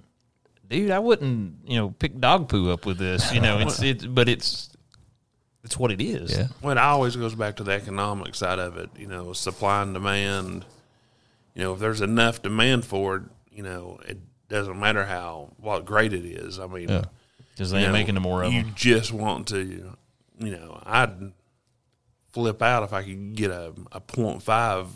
[0.67, 3.33] dude, I wouldn't you know pick dog poo up with this.
[3.33, 4.69] You know, it's it, but it's
[5.69, 6.35] it's what it is.
[6.35, 6.47] Yeah.
[6.63, 8.89] Well, it always goes back to the economic side of it.
[8.97, 10.65] You know, supply and demand.
[11.53, 15.85] You know, if there's enough demand for it, you know, it doesn't matter how what
[15.85, 16.57] grade it is.
[16.59, 18.71] I mean, because you they ain't know, making no more of you them.
[18.75, 19.61] just want to,
[20.39, 21.33] you know, I'd
[22.31, 24.87] flip out if I could get a a point five,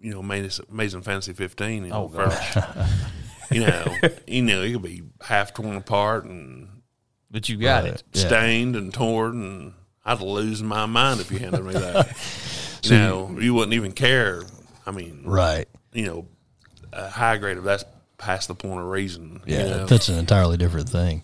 [0.00, 1.84] you know, amazing, amazing fantasy fifteen.
[1.84, 2.56] You know, Oh, first.
[3.52, 3.94] you know,
[4.26, 6.68] you know, it could be half torn apart and
[7.30, 8.02] But you got it.
[8.12, 8.26] Yeah.
[8.26, 9.72] stained and torn, and
[10.04, 12.16] I'd lose my mind if you handed me that.
[12.84, 14.42] you know, you wouldn't even care.
[14.86, 15.66] I mean, Right.
[15.92, 16.26] you know,
[16.92, 17.84] a high grade of that's
[18.18, 19.40] past the point of reason.
[19.46, 19.86] you Yeah, know?
[19.86, 21.22] that's an entirely different thing.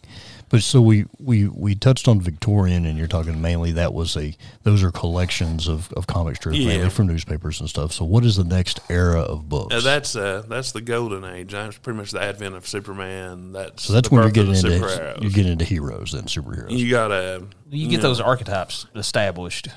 [0.50, 4.34] But so we, we, we touched on Victorian, and you're talking mainly that was a
[4.64, 6.66] those are collections of, of comic strips Yeah.
[6.66, 7.92] mainly from newspapers and stuff.
[7.92, 9.72] So what is the next era of books?
[9.74, 11.52] Uh, that's uh, that's the golden age.
[11.52, 13.52] That's pretty much the advent of Superman.
[13.52, 15.22] That's so that's when you're getting into superheroes.
[15.22, 16.76] you're getting into heroes then superheroes.
[16.76, 19.68] You got to You get those archetypes established.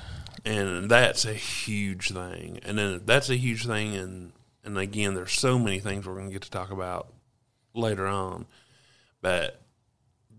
[0.43, 2.59] and that's a huge thing.
[2.63, 3.95] And then that's a huge thing.
[3.95, 4.31] And
[4.65, 7.13] and again, there's so many things we're going to get to talk about
[7.75, 8.47] later on.
[9.21, 9.59] But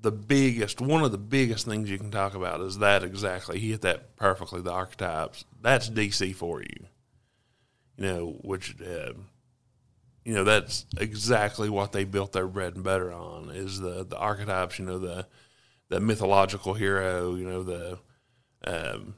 [0.05, 3.59] the biggest, one of the biggest things you can talk about is that exactly.
[3.59, 4.61] He hit that perfectly.
[4.61, 5.47] The archetypes.
[5.63, 6.87] That's DC for you.
[7.97, 8.77] You know, which.
[8.81, 9.15] Uh,
[10.25, 14.17] you know that's exactly what they built their bread and butter on is the the
[14.17, 15.27] archetypes you know the
[15.91, 17.99] the mythological hero you know the
[18.67, 19.15] um,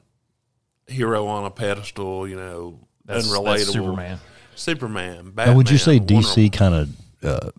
[0.85, 4.19] hero on a pedestal you know That's, unrelatable that's Superman.
[4.55, 6.89] Superman now, would you say DC kind of
[7.23, 7.51] uh,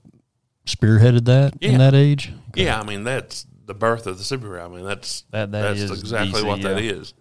[0.68, 1.70] spearheaded that Yeah.
[1.70, 2.33] in that age?
[2.54, 4.64] Yeah, I mean that's the birth of the superhero.
[4.64, 6.92] I mean that's That- that that's is exactly DC, what that yeah.
[6.92, 7.14] is.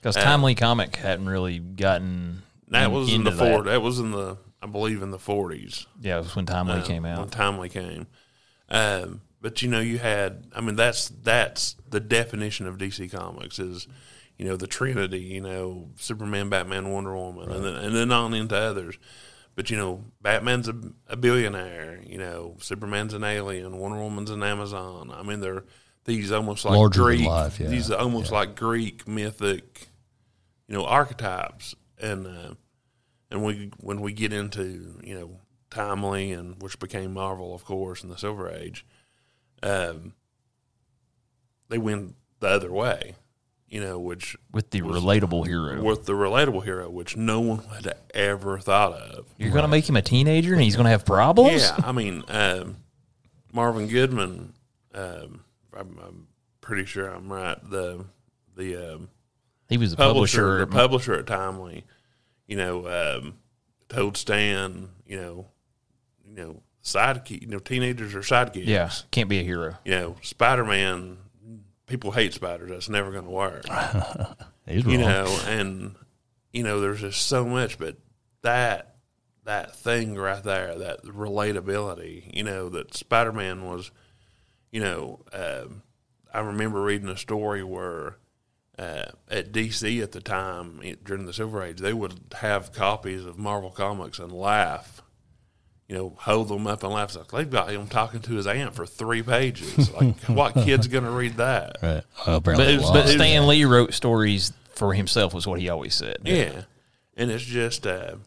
[0.00, 2.42] Because Uh, Timely Comic hadn't really gotten.
[2.68, 3.64] That in- was in into the that.
[3.64, 3.82] That.
[3.82, 5.86] was in the I believe in the forties.
[6.00, 7.18] Yeah, it was when Timely uh, came out.
[7.20, 7.28] when.
[7.30, 8.06] Timely came.
[8.68, 10.44] Um, but you know, you had.
[10.54, 13.88] I mean, that's that's the definition of DC Comics is,
[14.38, 15.20] you know, the Trinity.
[15.20, 18.96] You know, Superman, Batman, Wonder Woman, and then and then on into others.
[19.60, 20.74] But you know, Batman's a,
[21.06, 22.00] a billionaire.
[22.02, 23.76] You know, Superman's an alien.
[23.76, 25.12] Wonder Woman's an Amazon.
[25.14, 25.64] I mean, they're
[26.06, 27.26] these almost like Larger Greek.
[27.26, 27.66] life, yeah.
[27.68, 29.88] These are almost like Greek mythic,
[30.66, 31.74] you know, archetypes.
[32.00, 32.54] And uh,
[33.30, 38.02] and we when we get into you know Timely and which became Marvel, of course,
[38.02, 38.86] in the Silver Age,
[39.62, 40.14] um,
[41.68, 43.14] they went the other way.
[43.70, 45.80] You know, which with the relatable hero.
[45.80, 49.26] with the relatable hero, which no one had ever thought of.
[49.38, 51.62] You're going to make him a teenager and he's going to have problems?
[51.62, 52.78] Yeah, I mean, um,
[53.52, 54.54] Martin Goodman.
[54.92, 56.26] Um, I'm, I'm
[56.60, 57.58] pretty sure I'm right.
[57.70, 58.04] The
[58.56, 59.08] the um,
[59.68, 60.58] He was the publisher, publisher.
[60.66, 61.84] the publisher at Timely,
[62.48, 63.34] you know, um,
[63.88, 65.46] told Stan, you know,
[66.28, 68.66] you know, sidekick, you know, teenagers are sidekicks.
[68.66, 69.76] yeah, can't be a hero.
[69.84, 71.18] You know, Spider Man,
[71.90, 72.70] people hate spiders.
[72.70, 73.66] That's never going to work.
[74.66, 75.00] He's you wrong.
[75.00, 75.94] know, and
[76.52, 77.96] you know, there's just so much, but
[78.42, 78.96] that
[79.44, 83.90] that thing right there, that relatability, you know, that Spider Man was,
[84.70, 85.82] you know, um,
[86.32, 88.16] I remember reading a story where
[88.78, 93.38] uh, at DC at the time during the Silver Age, they would have copies of
[93.38, 95.02] Marvel comics and laugh.
[95.90, 97.08] You know, hold them up and laugh.
[97.08, 99.90] It's like they've got him talking to his aunt for three pages.
[99.92, 101.78] Like, what kid's going to read that?
[101.82, 102.04] Right.
[102.24, 102.94] Well, But, a lot.
[102.94, 106.18] but Stan Lee wrote stories for himself, was what he always said.
[106.24, 106.62] Yeah.
[107.16, 108.18] And it's just a,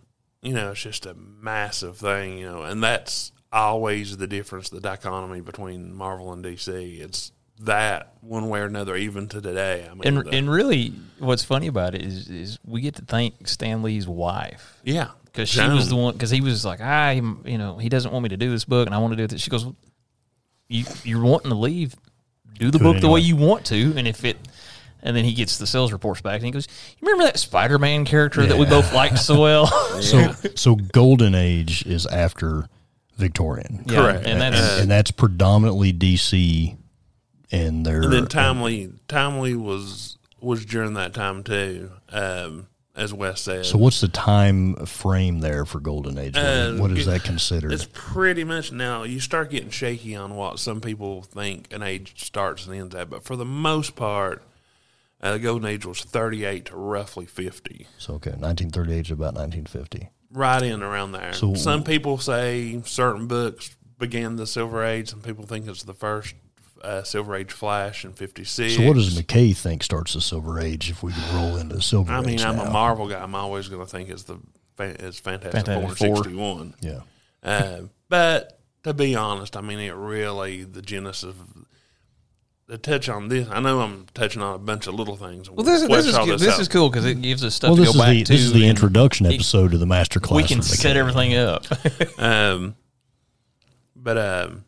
[0.42, 4.82] you know, it's just a massive thing, you know, and that's always the difference, the
[4.82, 7.00] dichotomy between Marvel and DC.
[7.00, 9.88] It's that one way or another, even to today.
[9.90, 13.06] I mean, And, the- and really, what's funny about it is, is we get to
[13.06, 17.14] thank Stan Lee's wife yeah, because she was the one because he was like, I,
[17.14, 19.36] you know, he doesn't want me to do this book, and I want to do
[19.36, 19.40] it.
[19.42, 19.66] She goes,
[20.68, 21.96] you, you're wanting to leave,
[22.60, 24.38] do the Do it book the way you want to, and if it,
[25.02, 26.68] and then he gets the sales reports back, and he goes,
[27.00, 29.68] you remember that Spider Man character that we both liked so well?
[30.02, 32.68] so so golden age is after
[33.18, 33.86] Victorian.
[33.88, 34.28] Yeah, Correct.
[34.28, 36.78] and that's and, and that's predominantly DC
[37.52, 43.42] and their And then Timely, Timely was was during that time too, um, as Wes
[43.42, 43.66] said.
[43.66, 46.36] So what's the time frame there for golden age?
[46.38, 47.72] Uh, what is that considered?
[47.74, 52.24] It's pretty much now you start getting shaky on what some people think an age
[52.24, 54.44] starts and ends at, but for the most part,
[55.22, 60.10] Uh, the golden age was 38 to roughly 50, So okay, 1938 to about 1950.
[60.34, 61.32] right in around there.
[61.32, 65.08] So- Some people say certain books began the Silver Age.
[65.12, 66.36] Some people think it's the first
[66.84, 68.76] uh, Silver Age flash in 56.
[68.76, 70.90] So what does McKay think starts the Silver Age?
[70.90, 72.64] If we can roll into the Silver Age I mean, Age I'm now?
[72.66, 73.22] a Marvel guy.
[73.22, 74.38] I'm always going to think it's the
[74.80, 76.24] it's Fantastic, Fantastic Four Four.
[76.24, 76.76] 61.
[76.82, 77.00] Yeah.
[77.42, 81.38] Uh, but to be honest, I mean, it really the genesis of
[82.68, 83.48] the touch on this.
[83.50, 85.50] I know I'm touching on a bunch of little things.
[85.50, 86.40] Well, this, is- this is all good.
[86.40, 88.24] this is cool because it gives us stuff Well, to this go is back the
[88.24, 88.32] to.
[88.34, 90.42] this is the and introduction it- episode to the master class.
[90.44, 91.66] We can set everything up.
[92.18, 92.76] Um,
[93.96, 94.66] but um,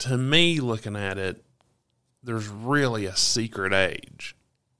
[0.00, 1.44] to me, looking at it,
[2.22, 4.36] there's really a secret age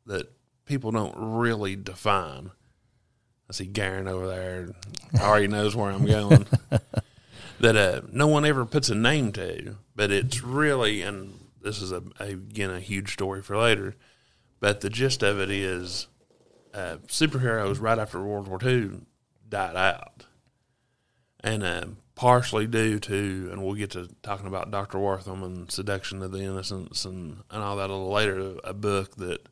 [0.06, 0.30] that
[0.66, 2.50] people don't really define.
[3.48, 4.70] I see Garen over there
[5.20, 6.46] already knows where I'm going.
[7.60, 11.92] that uh, no one ever puts a name to, but it's really, and this is
[11.92, 13.96] a, again a huge story for later.
[14.60, 16.06] But the gist of it is,
[16.74, 19.00] uh, superheroes right after World War II
[19.48, 20.26] died out
[21.42, 21.86] and uh,
[22.20, 26.40] partially due to, and we'll get to talking about Doctor Wertham and Seduction of the
[26.40, 28.56] Innocents and, and all that a little later.
[28.62, 29.48] A book that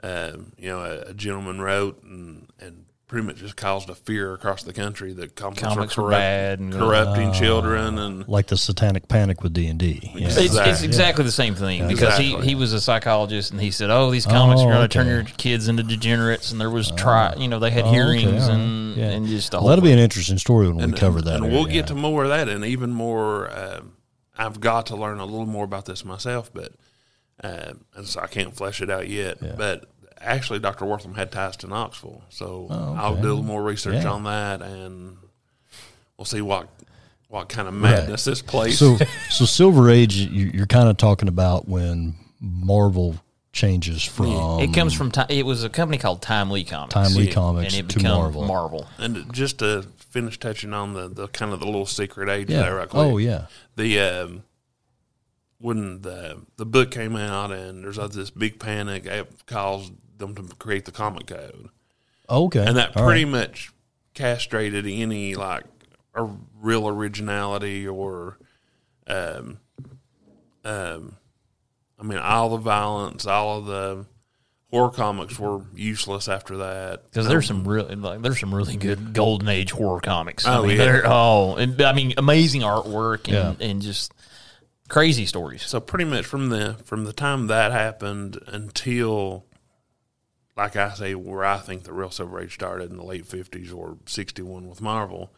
[0.00, 4.32] um, you know a, a gentleman wrote and and pretty much just caused a fear
[4.34, 8.46] across the country that comics, Comics are were corrupt, bad and- corrupting children and like
[8.46, 9.98] the Satanic Panic with D and D.
[10.14, 10.86] It's, it's Exactly.
[10.86, 12.26] exactly the same thing because Exactly.
[12.42, 14.88] he, he was a psychologist and he said, "Oh, these comics Oh, are going to
[14.88, 18.96] turn your kids into degenerates." And there was try, you know, they had hearings and
[18.96, 21.34] and just the well, that'll be an interesting story when and, we cover and- that.
[21.38, 23.50] And area, we'll get to more of that, and even more.
[23.52, 23.96] Um,
[24.38, 26.72] I've got to learn a little more about this myself, but
[27.42, 29.38] um, and so I can't flesh it out yet.
[29.42, 29.54] Yeah.
[29.58, 29.89] But
[30.20, 34.04] actually, Doctor Wertham had ties to Knoxville, so Oh, I'll do a little more research
[34.04, 34.10] Yeah.
[34.10, 35.16] on that, and
[36.16, 36.68] we'll see what
[37.28, 38.76] what kind of madness this place.
[38.80, 38.96] So,
[39.30, 43.14] so Silver Age, you- you're kind of talking about when Marvel
[43.52, 46.92] changes from it comes from Ti- it was a company called Timely Comics.
[46.94, 47.32] Timely Yeah.
[47.34, 48.44] Comics and it to became Marvel.
[48.46, 48.88] Marvel.
[48.98, 52.62] and just to finish touching on the, the kind of the little secret age Yeah.
[52.62, 53.00] there, right quick.
[53.00, 53.46] oh yeah.
[53.76, 54.42] the um,
[55.58, 60.34] when the the book came out and there's like this big panic, it caused them
[60.36, 61.68] to create the comic code,
[62.28, 62.64] Okay.
[62.64, 63.32] and that All pretty right.
[63.48, 63.72] much
[64.14, 65.64] castrated any like
[66.14, 66.28] a
[66.60, 68.38] real originality or,
[69.08, 69.58] um,
[70.64, 71.16] um,
[71.98, 74.06] I mean, all the violence, all of the
[74.70, 79.12] horror comics were useless after that Because there's some really like there's some really good
[79.12, 80.46] golden age horror comics.
[80.46, 80.84] I Oh, mean, yeah.
[80.84, 83.66] they're oh, and, I mean, amazing artwork and, Yeah.
[83.66, 84.12] and just
[84.88, 85.62] crazy stories.
[85.62, 89.44] So pretty much from the from the time that happened until,
[90.60, 93.72] like I say, where I think the real Silver Age started in the late fifties
[93.72, 95.30] or sixty one with Marvel,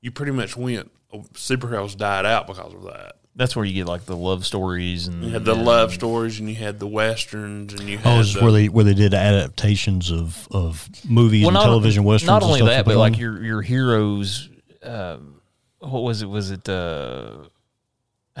[0.00, 0.90] you pretty much went
[1.34, 3.16] superheroes died out because of that.
[3.36, 6.48] That's where you get like the love stories and You had the love stories and
[6.48, 9.14] you had the westerns and you had Oh, is the, where they where they did
[9.14, 12.26] adaptations of of movies well, and television westerns.
[12.26, 14.48] Not and only stuff that, but put like your your heroes.
[14.82, 15.40] Um,
[15.78, 16.26] what was it?
[16.26, 16.68] Was it?
[16.68, 17.44] Uh,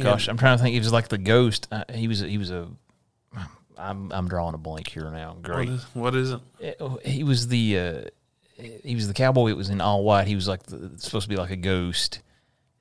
[0.00, 0.74] gosh, I'm trying to think.
[0.74, 1.68] He was like the ghost.
[1.70, 2.20] Uh, he was.
[2.20, 2.68] He was a.
[3.82, 5.36] I'm I'm drawing a blank here now.
[5.42, 5.68] Great.
[5.68, 6.80] is, what is it?
[6.80, 7.78] Uh, He was the.
[7.78, 8.00] Uh,
[8.84, 9.48] he was the cowboy.
[9.48, 10.28] It was in all white.
[10.28, 12.20] He was like the, supposed to be like a ghost,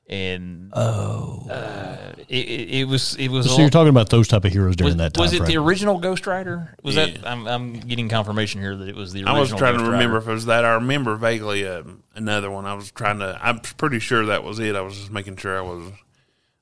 [0.08, 3.50] and oh, uh, it, it, it was it was.
[3.50, 5.46] so a- you're talking about those type of heroes during was, that time was it
[5.46, 6.76] the original Ghost Rider?
[6.84, 9.38] Was that I'm I'm getting confirmation here that it was the original.
[9.38, 10.18] I was trying to remember Rider.
[10.18, 10.66] if it was that.
[10.66, 12.66] I remember vaguely um, another one.
[12.66, 13.40] I was trying to.
[13.42, 14.76] I'm pretty sure that was it.
[14.76, 15.92] I was just making sure I was,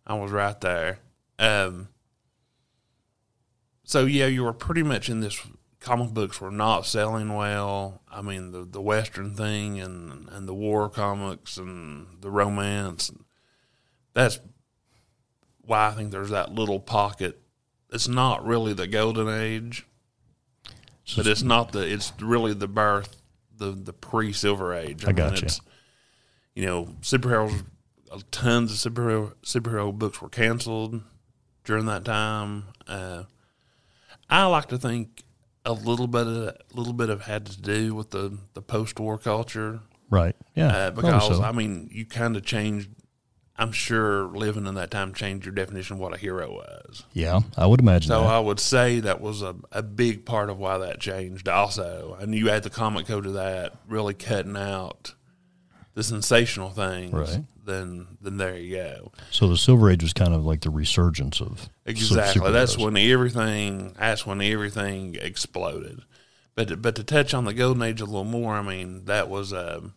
[0.08, 0.99] I was right there.
[1.39, 1.89] Um.
[3.89, 5.41] So yeah, you were pretty much in this.
[5.80, 8.02] Comic books were not selling well.
[8.12, 13.12] I mean, the the Western thing and and the war comics and the romance.
[14.13, 14.39] That's
[15.62, 17.41] why I think there's that little pocket.
[17.91, 19.88] It's not really the golden age
[21.15, 23.21] but it's not the it's really the birth
[23.58, 25.45] the the pre silver age I gotcha.
[25.45, 25.62] it's
[26.56, 27.63] you know superheroes
[28.32, 31.02] tons of superhero superhero books were canceled
[31.63, 33.23] during that time uh,
[34.30, 35.24] i like to think
[35.65, 39.18] a little bit of a little bit of had to do with the the post-war
[39.18, 40.36] culture right?
[40.56, 41.44] Yeah, uh, because so.
[41.44, 42.89] i mean you kind of changed
[43.58, 47.42] i'm sure living in that time changed your definition of what a hero was yeah,
[47.58, 48.08] I would imagine.
[48.10, 48.30] so that.
[48.30, 52.18] I would say that was a, a big part of why that changed also.
[52.20, 55.13] And you add the comic code to that, really cutting out
[55.94, 57.44] the sensational things, Right.
[57.69, 59.12] Then then there you go.
[59.32, 62.51] so the Silver Age was kind of like the resurgence of Exactly.
[62.51, 66.01] That's when everything that's when everything exploded.
[66.55, 69.29] But to, but to touch on the golden age a little more, I mean, that
[69.29, 69.93] was um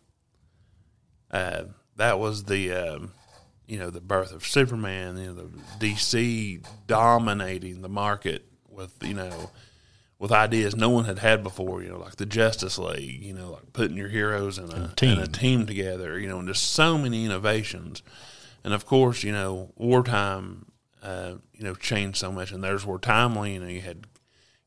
[1.31, 1.63] uh
[1.97, 3.11] that was the um
[3.67, 9.13] you know, the birth of Superman, you know, the DC dominating the market with you
[9.13, 9.49] know
[10.23, 11.83] with ideas no one had had before.
[11.83, 13.21] You know, like the Justice League.
[13.21, 15.17] You know, like putting your heroes in a, team.
[15.17, 16.17] in a team together.
[16.17, 18.01] You know, and just so many innovations.
[18.63, 20.65] And of course, you know, wartime.
[21.03, 23.55] Uh, you know, changed so much, and there's where timely.
[23.55, 24.07] You know, you had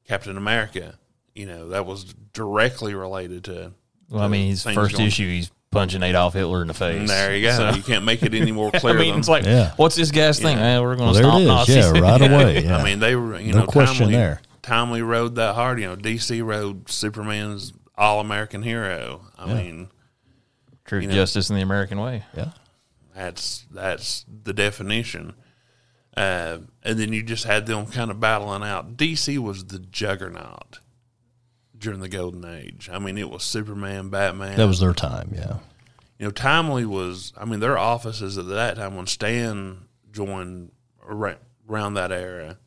[0.06, 0.98] Captain America.
[1.34, 3.72] You know, that was directly related to.
[4.10, 7.08] Well, I mean, his first going- issue, he's punching Adolf Hitler in the face.
[7.08, 7.56] There you go.
[7.56, 8.94] So- you can't make it any more clear.
[8.94, 9.72] I mean, than- it's like, Yeah.
[9.76, 10.58] what's this guy's thing?
[10.58, 11.48] Eh, we're going Well, to there stop it is.
[11.48, 11.76] Nazis.
[11.76, 12.64] Yeah, right away.
[12.64, 12.76] Yeah.
[12.76, 14.40] I mean, they were you No know question timely, there.
[14.66, 15.80] Timely rode that hard.
[15.80, 19.22] You know, DC rode Superman's all American hero.
[19.38, 19.90] I mean,
[20.84, 21.14] Truth, you know.
[21.14, 22.24] justice, and the American way.
[22.36, 22.50] yeah.
[23.14, 25.34] that's that's the definition.
[26.16, 28.96] Uh, and then you just had them kind of battling out.
[28.96, 30.80] DC was the juggernaut
[31.76, 32.88] during the golden age.
[32.90, 34.56] I mean, it was Superman, Batman.
[34.56, 35.30] That was their time.
[35.34, 35.58] Yeah.
[36.18, 37.32] you know, Timely was.
[37.36, 40.72] I mean, their offices at that time when Stan joined
[41.06, 42.58] ar- around that era,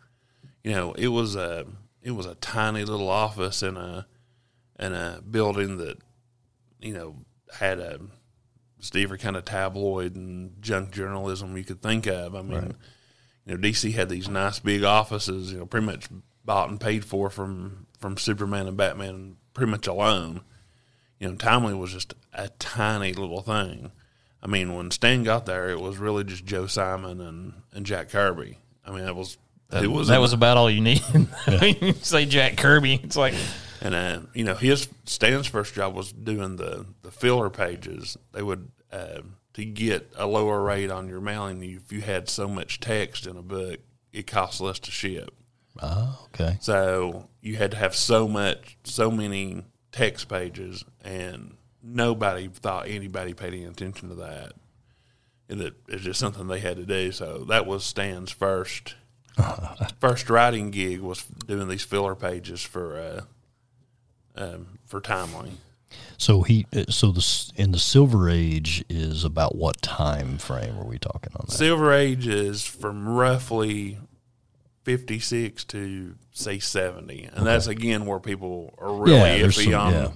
[0.63, 1.65] you know, it was a
[2.01, 4.07] it was a tiny little office in a
[4.79, 5.97] in a building that
[6.79, 7.15] you know
[7.59, 7.99] had a
[8.95, 12.33] every kind of tabloid and junk journalism you could think of.
[12.35, 12.75] I mean,
[13.45, 16.07] you know, DC had these nice big offices, you know, pretty much
[16.45, 20.41] bought and paid for from from Superman and Batman pretty much alone.
[21.19, 23.91] You know, Timely was just a tiny little thing.
[24.41, 28.09] I mean, when Stan got there, it was really just Joe Simon and, and Jack
[28.09, 28.57] Kirby.
[28.85, 29.37] I mean, it was
[29.71, 31.01] it was that was about all you need.
[31.47, 33.35] you say Jack Kirby, it's like
[33.81, 38.17] And uh, you know, his Stan's first job was doing the the filler pages.
[38.31, 39.21] They would uh,
[39.53, 41.61] to get a lower rate on your mailing.
[41.61, 43.79] You, if you had so much text in a book,
[44.11, 45.33] it cost less to ship.
[45.81, 46.57] Oh, okay.
[46.61, 53.33] So you had to have so much, so many text pages, and nobody thought anybody
[53.33, 54.53] paid any attention to that.
[55.47, 57.11] And it, it's just something they had to do.
[57.11, 58.95] So that was Stan's first
[59.99, 63.21] first writing gig was doing these filler pages for uh,
[64.41, 65.51] um, for Timely.
[66.17, 70.85] So he, uh, so the in the Silver Age is about what time frame are
[70.85, 71.51] we talking on that?
[71.55, 73.97] Silver Age is from roughly
[74.83, 79.73] fifty six to say seventy, and that's again where people are really Yeah, iffy some-
[79.73, 79.93] on.
[79.93, 80.11] yeah.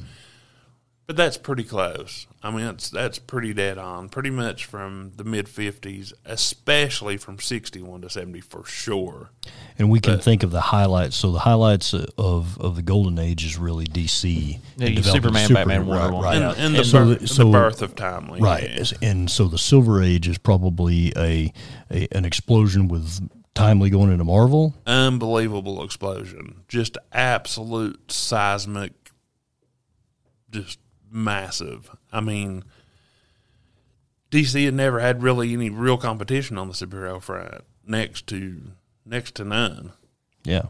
[1.06, 2.28] But that's pretty close.
[2.42, 4.08] I mean, that's that's pretty dead on.
[4.08, 9.30] Pretty much from the mid fifties, especially from sixty one to seventy for sure.
[9.78, 11.18] And we can think of the highlights.
[11.18, 14.60] So the highlights of of the Golden Age is really DC.
[14.78, 16.24] Yeah, you developing Superman, super- Batman, Wonder right, Woman.
[16.24, 16.36] right.
[16.58, 18.70] And, and the, so birth, the- so- the birth of Timely, right.
[18.74, 18.98] yeah.
[19.10, 21.52] And so the Silver Age is probably a,
[21.92, 23.20] a an explosion with
[23.56, 24.74] Timely going into Marvel.
[24.88, 28.94] unbelievable explosion, just absolute seismic,
[30.50, 30.80] just
[31.14, 31.90] massive.
[32.12, 32.64] I mean,
[34.32, 38.62] DC had never had really any real competition on the superhero front, next to
[39.06, 39.94] next to none.
[40.44, 40.64] Yeah.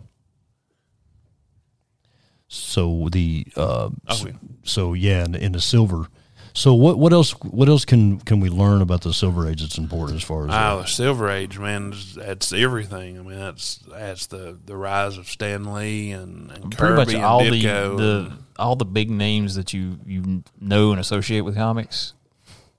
[2.47, 4.34] So the uh, Oh, yeah.
[4.63, 6.08] so yeah, in, in the silver.
[6.55, 9.79] So what what else what else can can we learn about the Silver Age that's
[9.79, 13.17] important as far as Oh, the Silver Age, man, that's everything.
[13.17, 17.13] I mean, that's that's the the rise of Stan Lee and, and pretty Kirby much
[17.15, 17.97] and all the, Ditko.
[17.97, 22.13] the all the big names that you you know and associate with comics,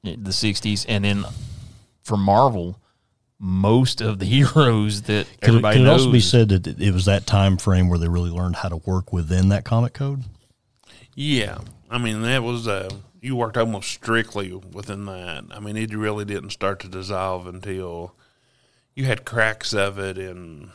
[0.04, 1.24] the '60s, and then
[2.04, 2.78] for Marvel,
[3.40, 6.00] most of the heroes that Could, it, everybody could it knows.
[6.02, 8.76] also be said that it was that time frame where they really learned how to
[8.76, 10.22] work within that comic code?
[11.16, 11.58] Yeah,
[11.90, 12.88] I mean that was uh,
[13.24, 15.44] you worked almost strictly within that.
[15.50, 18.14] I mean, it really didn't start to dissolve until
[18.94, 20.70] you had cracks of it in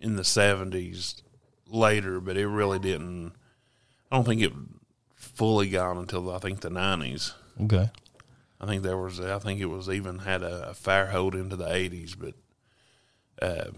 [0.00, 1.20] in the seventies
[1.66, 3.32] later, but it really didn't.
[4.10, 4.52] I don't think it
[5.16, 7.34] fully gone until I think the nineties.
[7.60, 7.90] Okay.
[8.60, 9.18] I think there was.
[9.18, 12.34] I think it was even had a, a fair hold into the eighties, but
[13.42, 13.72] uh,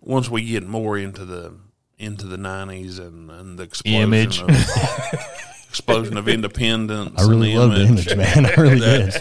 [0.00, 1.54] once we get more into the
[1.96, 4.42] into the nineties and, and the explosion Image.
[4.42, 4.48] of
[5.72, 8.44] explosion of independence, I really and love the image, man.
[8.44, 9.14] I really did.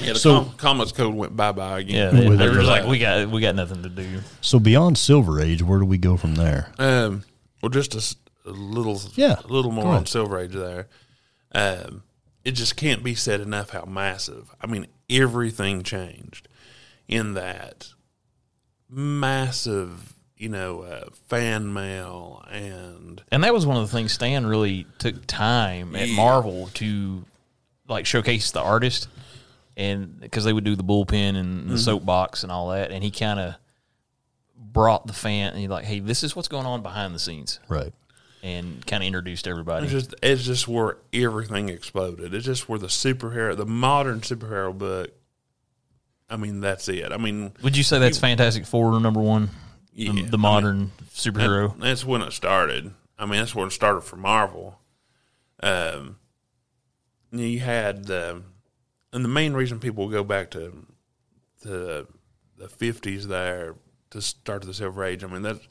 [0.00, 2.16] Yeah, the So- com- Comics Code went bye bye yeah, again.
[2.16, 4.20] they, With they were just like we got we got nothing to do.
[4.40, 6.70] So beyond Silver Age, where do we go from there?
[6.78, 7.24] Um,
[7.62, 10.06] well, just a, s- a little, Yeah, a little more on.
[10.06, 10.86] Silver Age there.
[11.52, 12.04] Um,
[12.44, 14.54] it just can't be said enough how massive.
[14.62, 16.46] I mean, everything changed
[17.08, 17.88] in that
[18.88, 24.46] massive, you know, uh, fan mail and And that was one of the things Stan
[24.46, 26.16] really took time at Yeah.
[26.16, 27.24] Marvel to
[27.88, 29.08] like showcase the artist,
[29.76, 31.76] and because they would do the bullpen and the Mm-hmm.
[31.76, 33.54] soapbox and all that, and he kind of
[34.58, 37.60] brought the fan and he like, hey, this is what's going on behind the scenes,
[37.68, 37.92] Right.
[38.42, 39.84] and kind of introduced everybody.
[39.86, 42.34] It's just it's just where everything exploded.
[42.34, 45.10] It's just where the superhero, the modern superhero book.
[46.28, 47.12] I mean, that's it.
[47.12, 49.48] I mean, Would you say that's Fantastic Four number one?
[49.96, 51.70] Yeah, the, I mean, modern superhero.
[51.72, 52.92] That- that's when it started.
[53.18, 54.78] I mean, that's when it started for Marvel.
[55.62, 56.18] Um,
[57.32, 58.44] you had, um,
[59.12, 60.86] and the main reason people go back to
[61.62, 62.06] to
[62.58, 63.74] the fifties there
[64.10, 65.24] to start the Silver Age.
[65.24, 65.66] I mean, that's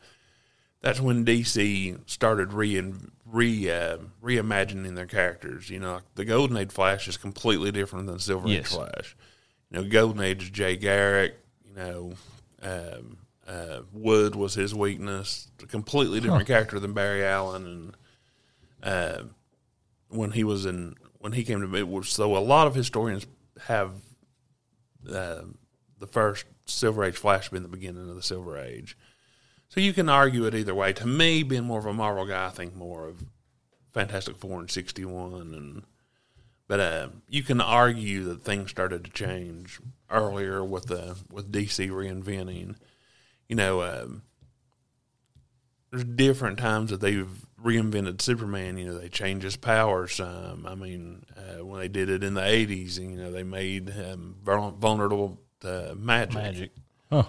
[0.82, 2.93] that's when DC started re
[3.26, 5.69] re uh, reimagining their characters.
[5.69, 9.15] You know, like the Golden Age Flash is completely different than Silver Age Flash.
[9.69, 11.36] You know, Golden Age is Jay Garrick.
[11.67, 12.13] You know,
[12.63, 13.17] um,
[13.48, 15.50] uh, Wood was his weakness.
[15.62, 17.98] A completely different character than Barry Allen, and
[18.84, 19.24] uh,
[20.10, 23.26] when he was in when he came to was so a lot of historians
[23.64, 23.91] have
[25.12, 25.41] uh,
[26.00, 28.98] the first Silver Age Flash being the beginning of the Silver Age.
[29.70, 30.93] So you can argue it either way.
[30.93, 33.26] To me, being more of a Marvel guy, I think more of
[33.91, 35.84] Fantastic Four and sixty one, and
[36.68, 39.80] but uh, you can argue that things started to change
[40.10, 42.76] earlier with the with DC reinventing.
[43.50, 44.24] You know, um,
[45.91, 47.28] there's different times that they've
[47.64, 48.78] reinvented Superman.
[48.78, 50.66] You know, they changed his powers some.
[50.68, 54.36] I mean, uh, when they did it in the '80s, you know, they made him
[54.43, 56.34] vul- vulnerable to magic.
[56.34, 56.72] Magic.
[57.10, 57.24] Huh.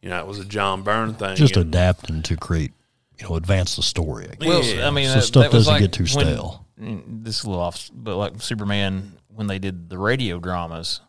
[0.00, 1.36] You know, it was a John Byrne thing.
[1.36, 2.72] Just and- adapting to create,
[3.18, 4.26] you know, advance the story.
[4.30, 4.48] I guess.
[4.48, 4.86] Well, Yeah.
[4.86, 6.64] I mean, So that, stuff that doesn't like get too stale.
[6.80, 11.00] mm, This is a little off, but like Superman, when they did the radio dramas,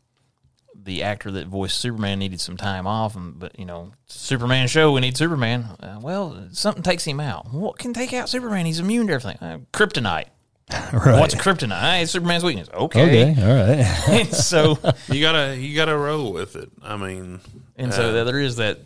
[0.88, 4.94] the actor that voiced Superman needed some time off, and but you know, Superman show
[4.94, 5.66] we need Superman.
[5.80, 7.54] Uh, well, something takes him out.
[7.54, 8.66] What can take out Superman?
[8.66, 9.38] He's immune to everything.
[9.40, 10.30] Uh, kryptonite.
[10.72, 11.20] right.
[11.20, 11.80] What's kryptonite?
[11.80, 12.70] Hey, it's Superman's weakness.
[12.74, 13.32] Okay.
[13.32, 13.42] okay.
[13.42, 14.28] All right.
[14.34, 14.80] So
[15.10, 16.72] you gotta you gotta roll with it.
[16.82, 17.42] I mean,
[17.76, 18.80] and so that there is that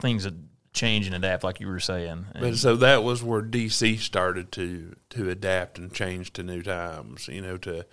[0.00, 0.34] things that
[0.72, 2.26] change and adapt, like you were saying.
[2.34, 6.62] But And- so that was where DC started to to adapt and change to new
[6.62, 7.28] times.
[7.28, 7.86] You know, to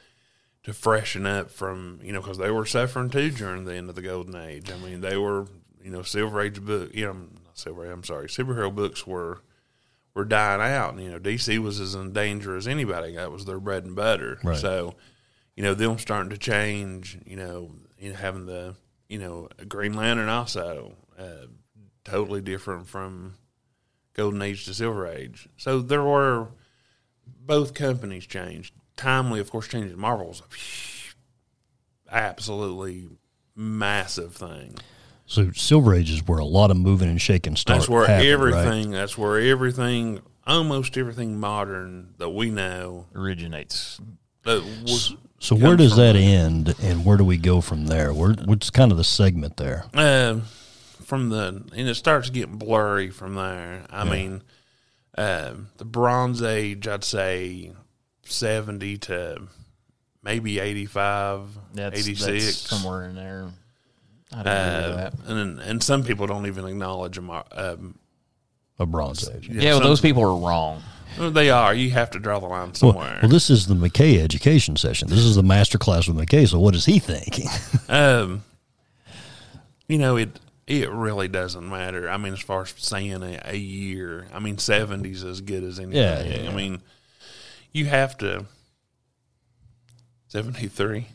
[0.64, 3.96] to freshen up from you know because they were suffering too during the end of
[3.96, 4.72] the golden age.
[4.72, 5.48] I mean, they were
[5.84, 6.94] you know Silver Age book.
[6.94, 7.86] You know, not Silver.
[7.86, 9.42] Age, I'm sorry, superhero books were
[10.14, 10.94] were dying out.
[10.94, 13.16] And, you know, DC was as in danger as anybody.
[13.16, 14.40] That was their bread and butter.
[14.44, 14.58] Right.
[14.58, 14.96] So,
[15.56, 17.18] you know, them starting to change.
[17.26, 18.76] You know, you know having the
[19.08, 21.48] you know Green Lantern also uh,
[22.04, 23.36] totally different from
[24.14, 25.48] Golden Age to Silver Age.
[25.58, 26.50] So there were
[27.26, 28.74] both companies changed.
[29.00, 30.42] Timely, of course, changing Marvel was
[32.12, 33.08] a absolutely
[33.56, 34.76] massive thing.
[35.26, 37.84] So Silver Age is where a lot of moving and shaking starts.
[37.84, 38.32] That's where happened, right?
[38.34, 38.92] everything.
[38.92, 44.02] That's where everything, almost everything modern that we know, originates.
[44.44, 45.16] that was.
[45.40, 48.14] So comes where does from- that end, and where do we go from there?
[48.14, 49.86] Where, what's kind of the segment there?
[49.94, 50.40] Uh,
[51.06, 53.86] from the and it starts getting blurry from there.
[53.90, 54.44] I mean,
[55.18, 57.72] uh, the Bronze Age, I'd say
[58.32, 59.42] seventy to
[60.24, 62.46] maybe 85, That's, 86.
[62.46, 63.48] that's somewhere in there.
[64.34, 65.14] I don't agree with Uh, that.
[65.32, 67.30] and and some people don't even acknowledge them.
[67.30, 67.96] Um,
[68.78, 69.50] A Bronze Age.
[69.50, 70.84] Yeah, well, those people are wrong.
[71.18, 71.74] they are.
[71.74, 73.20] You have to draw the line Well, somewhere.
[73.22, 75.08] well, this is the McKay education session.
[75.10, 76.48] This is the master class with McKay.
[76.48, 77.48] So what is he thinking?
[77.90, 78.44] Um,
[79.88, 82.08] you know, it it really doesn't matter.
[82.08, 85.80] I mean, as far as saying a, a year, I mean, seventies as good as
[85.80, 85.98] anything.
[86.00, 86.50] Yeah, yeah, yeah.
[86.52, 86.82] I mean,
[87.72, 88.46] you have to
[90.28, 91.08] seventy three.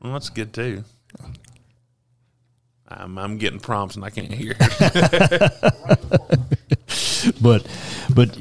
[0.00, 0.84] well, that's good too.
[2.88, 4.54] I'm I'm getting prompts and I can't hear.
[7.42, 7.66] but
[8.14, 8.36] but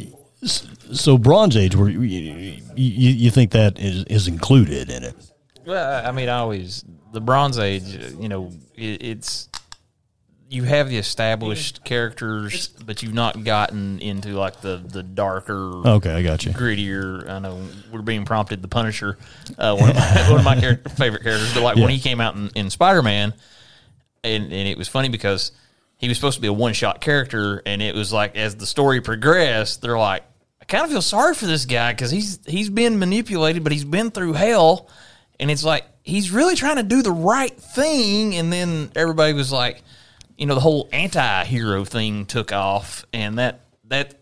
[0.94, 5.16] so Bronze Age, where you, you, you think that is is included in it?
[5.66, 7.84] Well, I mean, I always the Bronze Age.
[8.20, 9.50] You know, it, it's
[10.50, 16.12] you have the established characters, but you've not gotten into like the the darker, Okay,
[16.12, 16.52] I got you.
[16.54, 17.30] grittier.
[17.30, 18.62] I know we're being prompted.
[18.62, 19.18] The Punisher,
[19.58, 21.54] uh, one of my, one of my char- favorite characters.
[21.54, 23.34] But like when he came out in, in Spider Man,
[24.24, 25.52] and and it was funny because
[25.98, 28.66] he was supposed to be a one shot character, and it was like as the
[28.66, 30.24] story progressed, they're like,
[30.62, 33.84] I kind of feel sorry for this guy because he's he's been manipulated, but he's
[33.86, 34.88] been through hell,
[35.42, 39.52] and it's like he's really trying to do the right thing, and then everybody was
[39.52, 39.82] like,
[40.38, 44.16] you know, the whole anti hero thing took off, and that that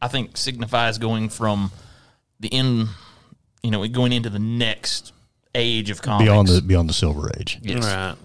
[0.00, 1.70] I think signifies going from
[2.40, 2.88] the end,
[3.62, 5.12] you know, going into the next
[5.54, 7.58] age of comics Beyond the beyond the Silver Age.
[7.62, 7.84] Yes.
[7.84, 8.16] Right.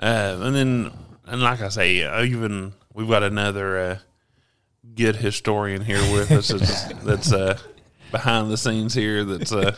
[0.00, 0.92] Uh, and then,
[1.26, 3.98] and like I say, uh, even we've got another uh,
[4.94, 7.58] good historian here with us that's, that's uh,
[8.10, 9.74] behind the scenes here that's uh,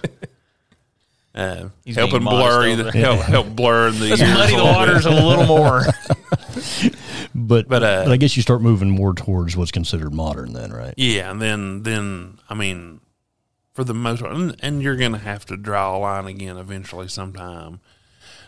[1.35, 5.13] uh, helping blur the, help, help blur the Let's years muddy a the waters bit.
[5.13, 5.85] a little more.
[7.47, 10.73] But But, uh, but I guess you start moving more towards what's considered modern, then,
[10.73, 10.95] right?
[10.97, 13.01] Yeah, and then then I mean,
[13.73, 16.57] for the most part, and, and you're going to have to draw a line again
[16.57, 17.81] eventually sometime.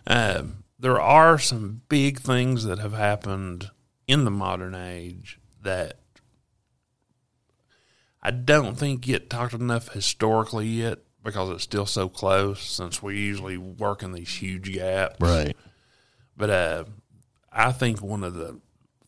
[0.06, 0.42] Uh,
[0.78, 3.70] there are some big things that have happened
[4.08, 5.98] in the modern age that
[8.22, 13.16] I don't think get talked enough historically yet because it's still so close since we
[13.16, 15.20] usually work in these huge gaps.
[15.20, 15.56] Right.
[16.36, 16.84] But uh,
[17.52, 18.60] I think one of the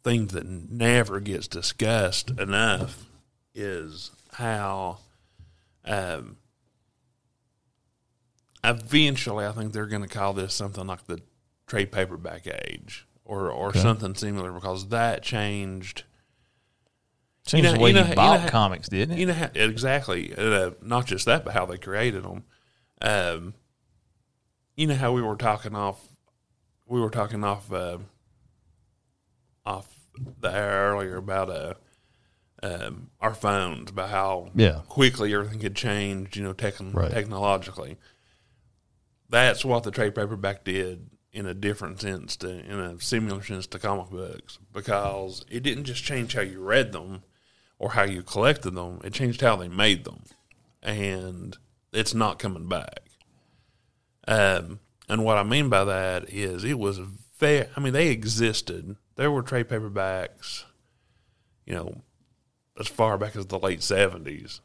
[0.04, 3.06] things that never gets discussed enough
[3.54, 4.98] is how
[5.86, 6.36] um,
[8.62, 11.20] eventually I think they're going to call this something like the
[11.66, 16.04] trade paperback age or, or something similar because that changed.
[17.46, 19.20] Changed know- the way you you, know- you bought know comics, didn't it?
[19.20, 20.34] You know how, exactly.
[20.36, 22.44] Uh, not just that, but how they created them.
[23.00, 23.54] Um,
[24.76, 26.00] you know how we were talking off,
[26.86, 27.98] we were talking off, uh,
[29.66, 29.93] off
[30.40, 31.74] the air earlier about uh,
[32.62, 34.80] um, our phones, about how Yeah.
[34.88, 36.36] quickly everything had changed.
[36.36, 36.54] You know,
[36.92, 37.10] Right.
[37.10, 37.98] technologically.
[39.28, 43.66] That's what the trade paperback did in a different sense to in a similar sense
[43.66, 47.24] to comic books because it didn't just change how you read them
[47.80, 50.22] or how you collected them it changed how they made them
[50.80, 51.58] and
[51.92, 53.00] it's not coming back
[54.28, 57.00] um, and what i mean by that is it was
[57.40, 60.64] very i mean they existed there were trade paperbacks
[61.66, 62.00] you know
[62.78, 64.60] as far back as the late 70s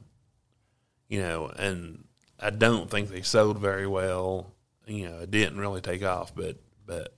[1.08, 2.06] you know and
[2.40, 4.54] i don't think they sold very well
[4.88, 7.14] you know it didn't really take off but but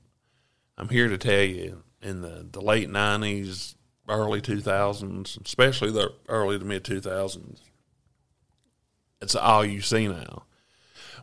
[0.78, 3.76] i'm here to tell you in the, the late 90s
[4.10, 7.60] early 2000s especially the early to mid 2000s
[9.22, 10.44] it's all you see now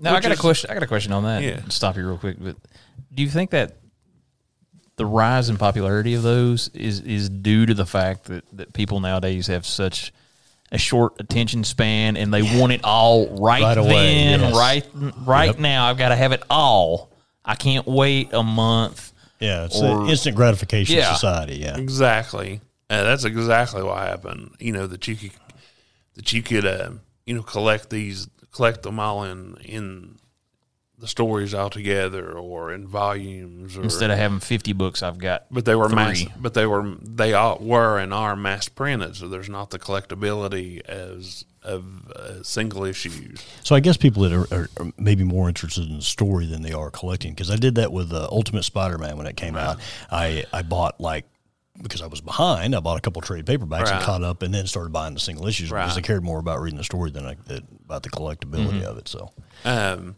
[0.00, 0.70] Now I got a question.
[0.70, 1.42] I got a question on that.
[1.42, 1.61] Yeah.
[1.68, 2.36] Stop you real quick.
[2.38, 2.56] But
[3.12, 3.76] do you think that
[4.99, 9.01] the rise in popularity of those is is due to the fact that that people
[9.01, 10.12] nowadays have such
[10.70, 13.88] a short attention span and they want it all right, Right away,
[14.26, 14.55] then, yes.
[14.55, 14.86] right
[15.24, 15.86] right now.
[15.88, 17.11] I've got to have it all.
[17.44, 19.12] I can't wait a month.
[19.40, 19.64] Yeah.
[19.64, 21.14] It's Or- an instant gratification Yeah.
[21.14, 21.57] society.
[21.57, 21.78] Yeah.
[21.78, 22.61] Exactly.
[22.90, 24.51] Uh, that's exactly what happened.
[24.59, 25.30] You know that you could
[26.16, 26.90] that you could uh,
[27.24, 30.16] you know collect these collect them all in in
[31.01, 35.46] the stories all together or in volumes or Instead of having fifty books, I've got.
[35.51, 39.28] but they were mass but they were they all were and are mass printed so
[39.28, 43.44] there's not the collectability as of uh, single issues.
[43.62, 46.62] So I guess people that are, are, are maybe more interested in the story than
[46.62, 49.78] they are collecting because I did that with uh, Ultimate Spider-Man when it came out.
[50.11, 51.26] I I bought like
[51.80, 54.66] because I was behind, I bought a couple trade paperbacks and caught up, and then
[54.66, 57.34] started buying the single issues because I cared more about reading the story than I
[57.46, 59.07] did about the collectability of it.
[59.07, 59.30] So
[59.64, 60.16] Um,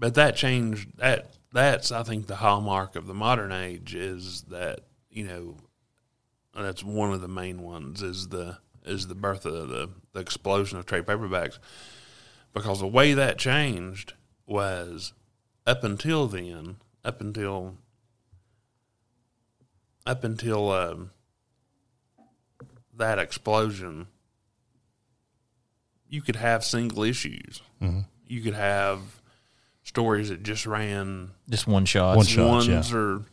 [0.00, 0.88] but that changed.
[0.96, 4.80] That that's I think the hallmark of the modern age is that
[5.10, 5.56] you know
[6.56, 10.78] that's one of the main ones is the is the birth of the, the explosion
[10.78, 11.58] of trade paperbacks
[12.54, 14.14] because the way that changed
[14.46, 15.12] was
[15.66, 17.76] up until then up until
[20.06, 21.10] up until um,
[22.96, 24.06] that explosion
[26.08, 27.60] you could have single issues
[28.26, 29.19] you could have
[29.90, 32.16] stories that just ran Just one shot.
[32.16, 32.34] One shot.
[32.34, 32.98] Shots, ones yeah.
[32.98, 33.24] are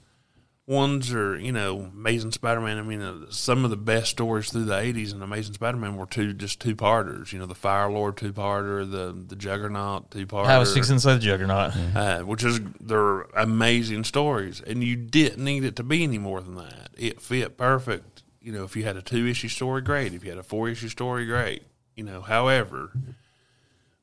[0.66, 2.78] ones are you know Amazing Spider-Man.
[2.78, 6.08] I mean, uh, some of the best stories through the '80s in Amazing Spider-Man were
[6.08, 7.32] two just two parters.
[7.32, 10.48] You know, the Firelord two parter, the the Juggernaut two parter.
[10.48, 11.74] I was six inside the Juggernaut.
[11.96, 16.42] uh, which is they're amazing stories, and you didn't need it to be any more
[16.42, 16.90] than that.
[16.98, 18.24] It fit perfect.
[18.42, 20.14] You know, if you had a two issue story, great.
[20.14, 21.64] If you had a four issue story, great.
[21.96, 22.92] You know, however,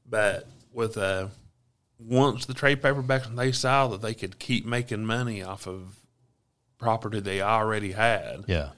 [0.08, 1.28] but with uh,
[1.98, 6.00] once the trade paperbacks they saw that they could keep making money off of
[6.78, 8.70] property they already had, yeah,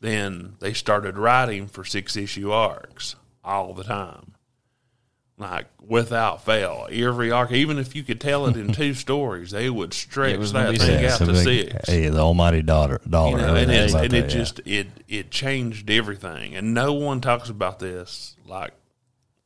[0.00, 4.32] then they started writing for six issue arcs all the time.
[5.36, 9.68] Like without fail, every arc, even if you could tell it in two stories, they
[9.68, 11.88] would stretch It that thing out to like, six.
[11.88, 14.26] Hey, the almighty dollar, dollar, You know, and it, and it that, yeah.
[14.28, 18.74] just it it changed everything, and no one talks about this like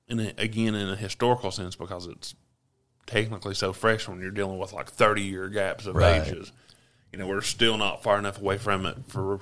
[0.09, 2.35] in a, again in a historical sense because it's
[3.09, 6.23] technically so fresh when you're dealing with like 30 year gaps of Right.
[6.23, 6.53] ages.
[7.13, 9.41] You know, we're still not far enough away from it for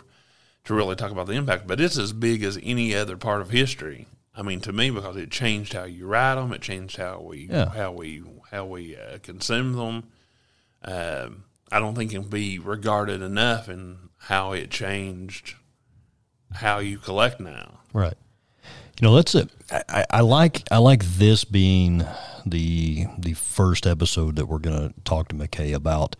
[0.64, 3.50] to really talk about the impact, but it's as big as any other part of
[3.50, 4.06] history.
[4.34, 7.48] I mean, to me, because it changed how you write them, it changed how we
[7.50, 7.68] Yeah.
[7.70, 10.04] how we how we uh, consume them.
[10.82, 15.54] Um, I don't think it can be regarded enough in how it changed
[16.52, 17.80] how you collect now.
[17.92, 18.14] Right.
[19.00, 19.50] You know, that's it.
[19.70, 22.04] I, I, I like I like this being
[22.46, 26.16] the the first episode that we're going to talk to McKay about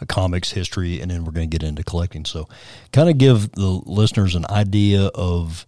[0.00, 2.24] a comics history, and then we're going to get into collecting.
[2.24, 2.48] So,
[2.92, 5.66] kind of give the listeners an idea of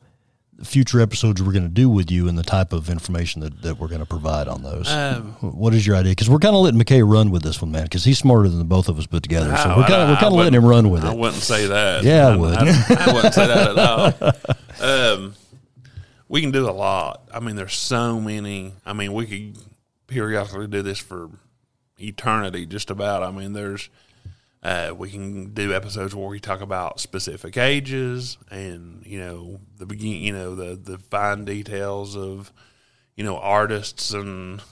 [0.64, 3.78] future episodes we're going to do with you and the type of information that, that
[3.78, 4.88] we're going to provide on those.
[4.88, 6.12] Um, what is your idea?
[6.12, 7.84] Because we're kind of letting McKay run with this one, man.
[7.84, 9.56] Because he's smarter than the both of us put together.
[9.56, 11.08] So we're kind of we're kind of letting him run with it.
[11.08, 12.04] I wouldn't say that.
[12.12, 12.54] Yeah, I would.
[12.54, 14.32] I, I wouldn't say that at all.
[14.80, 15.34] Um,
[16.28, 17.22] we can do a lot.
[17.32, 18.72] I mean, there's so many.
[18.84, 19.62] I mean, we could
[20.12, 21.30] periodically do this for
[21.98, 23.22] eternity, just about.
[23.22, 23.88] I mean, there's.
[24.62, 29.84] Uh, we can do episodes where we talk about specific ages and you know the
[29.84, 32.52] begin, you know the the fine details of
[33.16, 34.62] you know artists and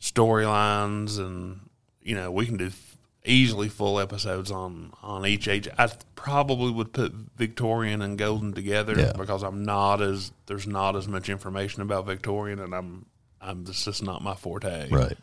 [0.00, 1.58] storylines and
[2.02, 6.70] you know we can do f- easily full episodes on on each age i probably
[6.70, 9.12] would put victorian and golden together Yeah.
[9.16, 13.06] because i'm not as there's not as much information about victorian and i'm
[13.40, 15.16] i'm this is not my forte Right.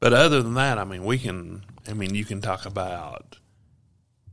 [0.00, 3.38] but other than that i mean we can i mean you can talk about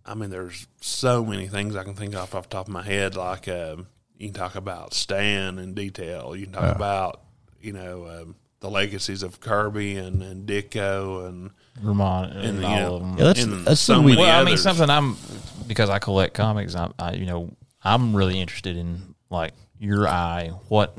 [0.05, 2.83] i mean there's so many things i can think of off the top of my
[2.83, 3.87] head like um,
[4.17, 7.21] you can talk about stan in detail you can talk about
[7.61, 12.65] you know um, the legacies of kirby and, and ditko and Vermont and, and you
[12.65, 13.17] all know, of them.
[13.19, 15.15] Yeah, that's- and that's so something we- many well, I mean, something I'm
[15.67, 16.73] because I collect comics.
[16.75, 17.51] I, I, you know,
[17.83, 20.53] I'm really interested in like your eye.
[20.69, 20.97] What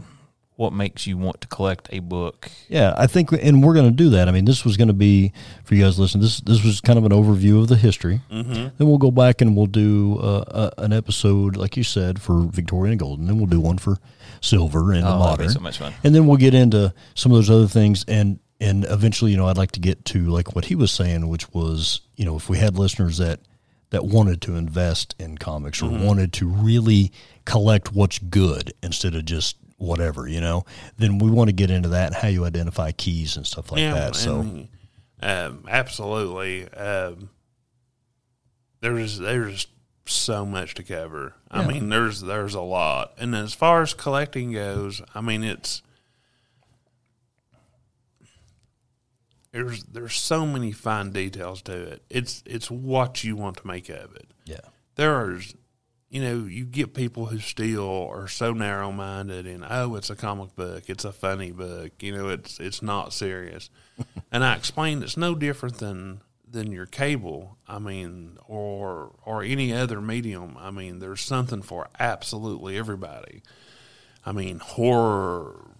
[0.59, 2.51] what makes you want to collect a book?
[2.69, 4.29] Yeah, I think, and we're going to do that.
[4.29, 5.33] I mean, this was going to be
[5.63, 8.21] for you guys Listen, This this was kind of an overview of the history.
[8.31, 8.53] Mm-hmm.
[8.53, 12.43] Then we'll go back and we'll do uh, a, an episode, like you said, for
[12.43, 13.27] Victorian and Golden.
[13.27, 13.99] Then we'll do one for
[14.41, 15.47] Silver and the Oh, that'd Modern.
[15.47, 15.95] be so much fun.
[16.03, 19.47] And then we'll get into some of those other things, and and eventually, you know,
[19.47, 22.49] I'd like to get to like what he was saying, which was, you know, if
[22.51, 23.39] we had listeners that
[23.91, 26.05] that wanted to invest in comics or Mm-hmm.
[26.05, 27.13] wanted to really
[27.45, 30.65] collect what's good instead of just whatever, you know,
[30.99, 33.81] then we want to get into that and how you identify keys and stuff like
[33.81, 34.15] that.
[34.15, 34.69] So and,
[35.21, 36.69] um, absolutely.
[36.69, 37.31] Um,
[38.81, 39.67] there's there's
[40.05, 41.35] so much to cover.
[41.51, 43.15] I mean, there's there's a lot.
[43.19, 45.83] And as far as collecting goes, I mean, it's
[49.53, 52.03] there's there's so many fine details to it.
[52.11, 54.61] It's it's what you want to make of it yeah,
[54.97, 55.55] there's
[56.11, 60.17] you know you get people who still are so narrow minded and oh it's a
[60.17, 63.71] comic book it's a funny book you know it's it's not serious.
[64.31, 69.73] And i explained it's no different than than your cable i mean or or any
[69.73, 70.57] other medium.
[70.59, 73.43] I mean there's something for absolutely everybody.
[74.25, 75.71] I mean horror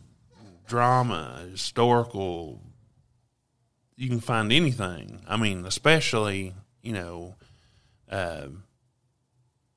[0.67, 2.63] drama historical
[3.97, 5.23] you can find anything.
[5.29, 7.37] I mean especially you know
[8.11, 8.65] um,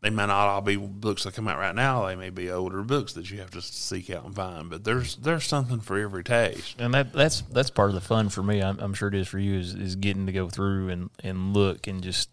[0.02, 2.08] they may not all be books that come out right now.
[2.08, 4.70] They may be older books that you have to seek out and find.
[4.70, 6.80] But there's there's something for every taste.
[6.80, 8.62] And that that's that's part of the fun for me.
[8.62, 9.60] I'm, I'm sure it is for you.
[9.60, 12.30] Is, is getting to go through and, and look and just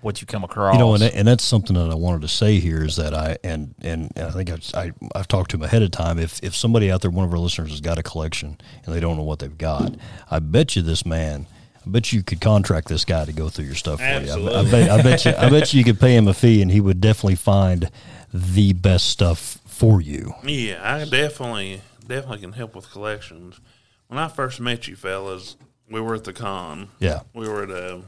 [0.00, 0.74] what you come across.
[0.74, 3.36] you know, and, and that's something that I wanted to say here is that I
[3.44, 6.18] and and, and I think I, I I've talked to him ahead of time.
[6.18, 9.00] If if somebody out there, one of our listeners, has got a collection and they
[9.00, 9.96] don't know what they've got,
[10.30, 11.46] I bet you this man.
[11.84, 14.10] I bet you could contract this guy to go through your stuff for you.
[14.10, 14.70] I, I Absolutely.
[14.70, 15.32] bet, I bet you.
[15.36, 17.90] I bet you, could pay him a fee, and he would definitely find
[18.32, 20.34] the best stuff for you.
[20.44, 23.60] Yeah, I definitely definitely can help with collections.
[24.06, 25.56] When I first met you fellas,
[25.90, 26.88] we were at the con.
[26.98, 27.20] Yeah.
[27.34, 28.02] We were at a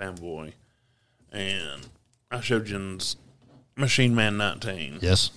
[0.00, 0.52] fanboy,
[1.32, 1.88] and
[2.30, 2.98] I showed you
[3.76, 4.98] Machine Man 19.
[5.00, 5.30] Yes.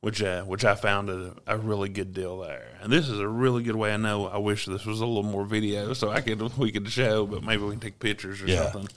[0.00, 2.68] Which uh, which I found a, a really good deal there.
[2.82, 3.92] And this is a really good way.
[3.92, 4.26] I know.
[4.26, 7.42] I wish this was a little more video so I could we could show, but
[7.42, 8.70] maybe we can take pictures or Yeah.
[8.72, 8.88] something.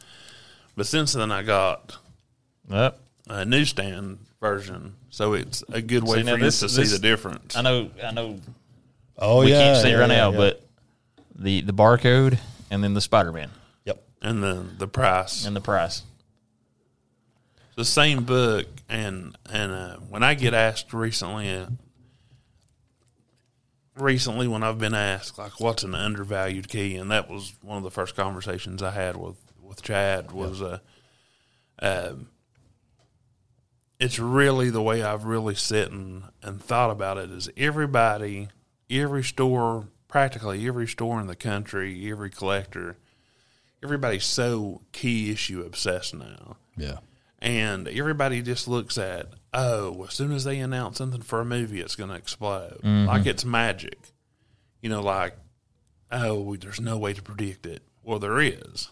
[0.76, 1.98] But since then, I got
[2.70, 3.00] Yep.
[3.30, 6.96] a newsstand version, so it's a good way See, for you this- to this- see
[6.98, 7.56] the difference.
[7.56, 7.90] I know.
[8.04, 8.40] I know.
[9.18, 10.66] Oh we can't see it right now, but
[11.36, 12.40] the the barcode
[12.72, 13.52] and then the Spider Man
[13.86, 14.02] yep.
[14.22, 16.02] And the the price, and the price.
[17.76, 21.68] The same book, and and uh, when I get asked recently, uh,
[23.98, 27.84] recently when I've been asked like what's an undervalued key, and that was one of
[27.84, 30.80] the first conversations I had with with Chad was uh,
[31.80, 32.28] um,
[34.00, 38.50] it's really the way I've really sit and, and thought about it is everybody,
[38.90, 42.98] every store, practically every store in the country, every collector,
[43.82, 46.58] everybody's so key issue obsessed now.
[46.76, 46.98] Yeah.
[47.44, 51.82] And everybody just looks at, oh, as soon as they announce something for a movie,
[51.82, 52.80] it's going to explode.
[52.82, 53.06] Mm-hmm.
[53.06, 54.00] Like it's magic.
[54.82, 55.36] You know, like,
[56.10, 57.84] oh, there's no way to predict it.
[58.02, 58.88] Well, there is.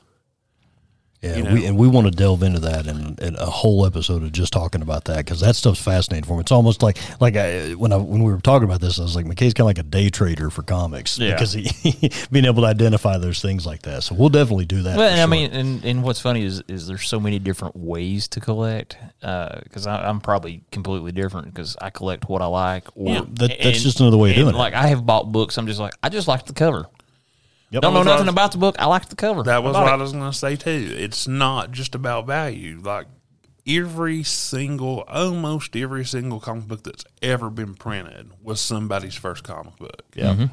[1.22, 1.54] Yeah, You know?
[1.54, 4.52] we, and we want to delve into that and, and a whole episode of just
[4.52, 6.42] talking about that because that stuff's fascinating for me.
[6.42, 9.16] It's almost like like I, when I when we were talking about this, I was
[9.16, 11.34] like, McKay's kind of like a day trader for comics Yeah.
[11.34, 14.02] because he being able to identify those things like that.
[14.02, 14.98] So we'll definitely do that.
[14.98, 15.28] Well, and I sure.
[15.28, 18.98] mean, and, and what's funny is is there's so many different ways to collect.
[19.22, 22.88] Uh, because I I'm probably completely different because I collect what I like.
[22.96, 24.58] Or, Yeah, that- that's just another way of and, doing it.
[24.58, 25.60] Like I have bought books.
[25.60, 26.88] I'm just like I just like the cover.
[27.72, 27.82] Yep.
[27.82, 28.76] Don't know was what I nothing was- about the book.
[28.80, 29.44] I like the cover.
[29.44, 30.94] That was I bought what I was going to say too.
[30.98, 32.80] It's not just about value.
[32.82, 33.08] Like
[33.68, 39.78] every single, almost every single comic book that's ever been printed was somebody's first comic
[39.78, 40.04] book.
[40.14, 40.34] yeah.
[40.34, 40.46] Mm-hmm.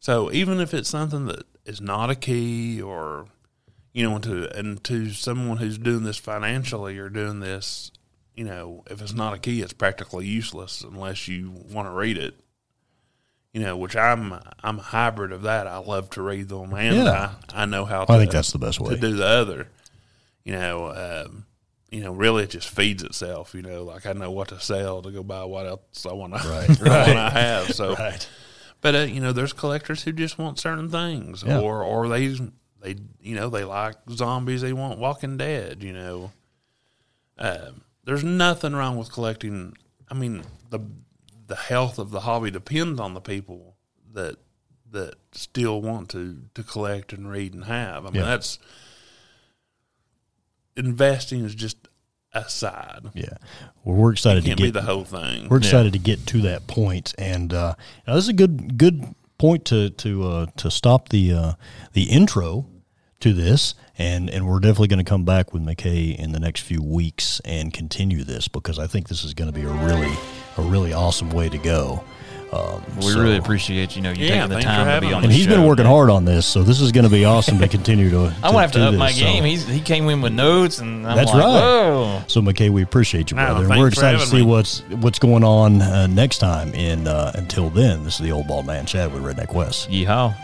[0.00, 3.26] So even if it's something that is not a key or
[3.92, 7.90] you know to and to someone who's doing this financially or doing this,
[8.36, 12.16] you know, if it's not a key, it's practically useless unless you want to read
[12.16, 12.34] it.
[13.58, 15.66] You know, which I'm I'm a hybrid of that.
[15.66, 17.32] I love to read them and Yeah.
[17.52, 18.94] I, I know how to I think that's the best way.
[18.94, 19.68] to do the other.
[20.44, 21.46] You know, um,
[21.90, 23.54] you know, really it just feeds itself.
[23.54, 26.34] You know, like I know what to sell to go buy what else I want
[26.34, 26.68] to Right.
[26.68, 27.70] want to have.
[27.74, 28.28] So, Right.
[28.80, 31.58] but uh, you know, there's collectors who just want certain things, Yeah.
[31.60, 32.28] or or they
[32.80, 35.82] they you know they like zombies, they want Walking Dead.
[35.82, 36.32] You know,
[37.38, 39.76] um, there's nothing wrong with collecting.
[40.10, 40.80] I mean, the
[41.48, 43.74] the health of the hobby depends on the people
[44.12, 44.36] that
[44.90, 48.06] that still want to to collect and read and have.
[48.06, 48.28] I mean, Yeah.
[48.28, 48.58] that's
[50.76, 51.76] investing is just
[52.32, 53.06] a side.
[53.14, 53.34] Yeah.
[53.84, 55.48] Well, we're excited to get the whole thing.
[55.48, 57.74] we're excited to get to that point, and uh,
[58.06, 61.52] now this is a good good point to to uh, to stop the uh,
[61.92, 62.66] the intro
[63.20, 66.60] to this, and and we're definitely going to come back with McKay in the next
[66.62, 70.12] few weeks and continue this because I think this is going to be a really
[70.56, 72.02] a really awesome way to go.
[72.50, 75.20] Um, We so- really appreciate you know you Yeah, taking the time to be on
[75.20, 75.24] me.
[75.26, 75.50] and the he's show.
[75.50, 78.20] been working hard on this, so this is going to be awesome to continue to.
[78.36, 79.44] I'm gonna have to do up my this, so- game.
[79.44, 81.60] He's he came in with notes, and I'm That's like, right.
[81.60, 82.22] Whoa.
[82.26, 83.66] So McKay, we appreciate you, No, brother.
[83.70, 84.42] and we're excited to see me.
[84.44, 86.72] what's what's going on uh, next time.
[86.72, 89.90] In uh, until then, this is the old bald man Chad with Redneck West.
[89.90, 90.34] Yeehaw.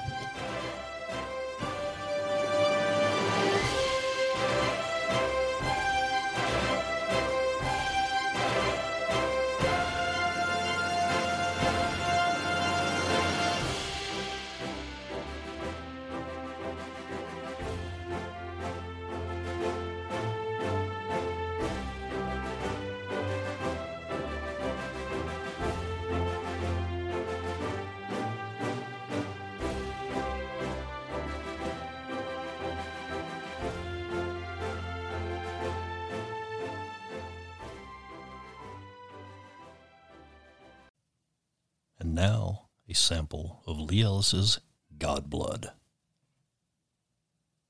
[42.95, 44.61] Sample of Lee Ellis's
[44.99, 45.73] God Blood.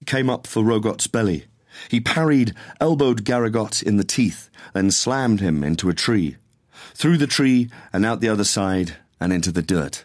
[0.07, 1.47] came up for Rogot's belly.
[1.89, 6.37] He parried, elbowed Garagot in the teeth, then slammed him into a tree.
[6.95, 10.05] Through the tree and out the other side and into the dirt.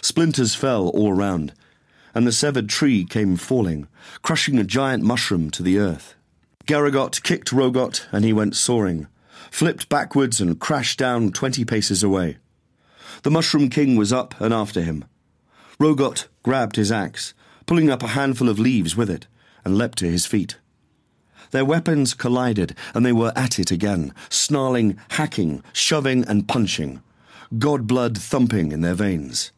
[0.00, 1.52] Splinters fell all round,
[2.14, 3.88] and the severed tree came falling,
[4.22, 6.14] crushing a giant mushroom to the earth.
[6.66, 9.06] Garagot kicked Rogot and he went soaring,
[9.50, 12.38] flipped backwards and crashed down twenty paces away.
[13.22, 15.04] The Mushroom King was up and after him.
[15.78, 17.34] Rogot grabbed his axe,
[17.66, 19.26] pulling up a handful of leaves with it,
[19.64, 20.58] and leapt to his feet.
[21.50, 27.02] Their weapons collided, and they were at it again, snarling, hacking, shoving, and punching,
[27.58, 29.52] god blood thumping in their veins.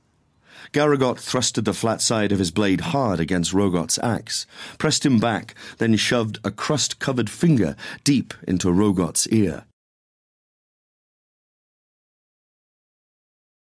[0.72, 4.46] Garagot thrusted the flat side of his blade hard against Rogot's axe,
[4.78, 9.64] pressed him back, then shoved a crust covered finger deep into Rogot's ear.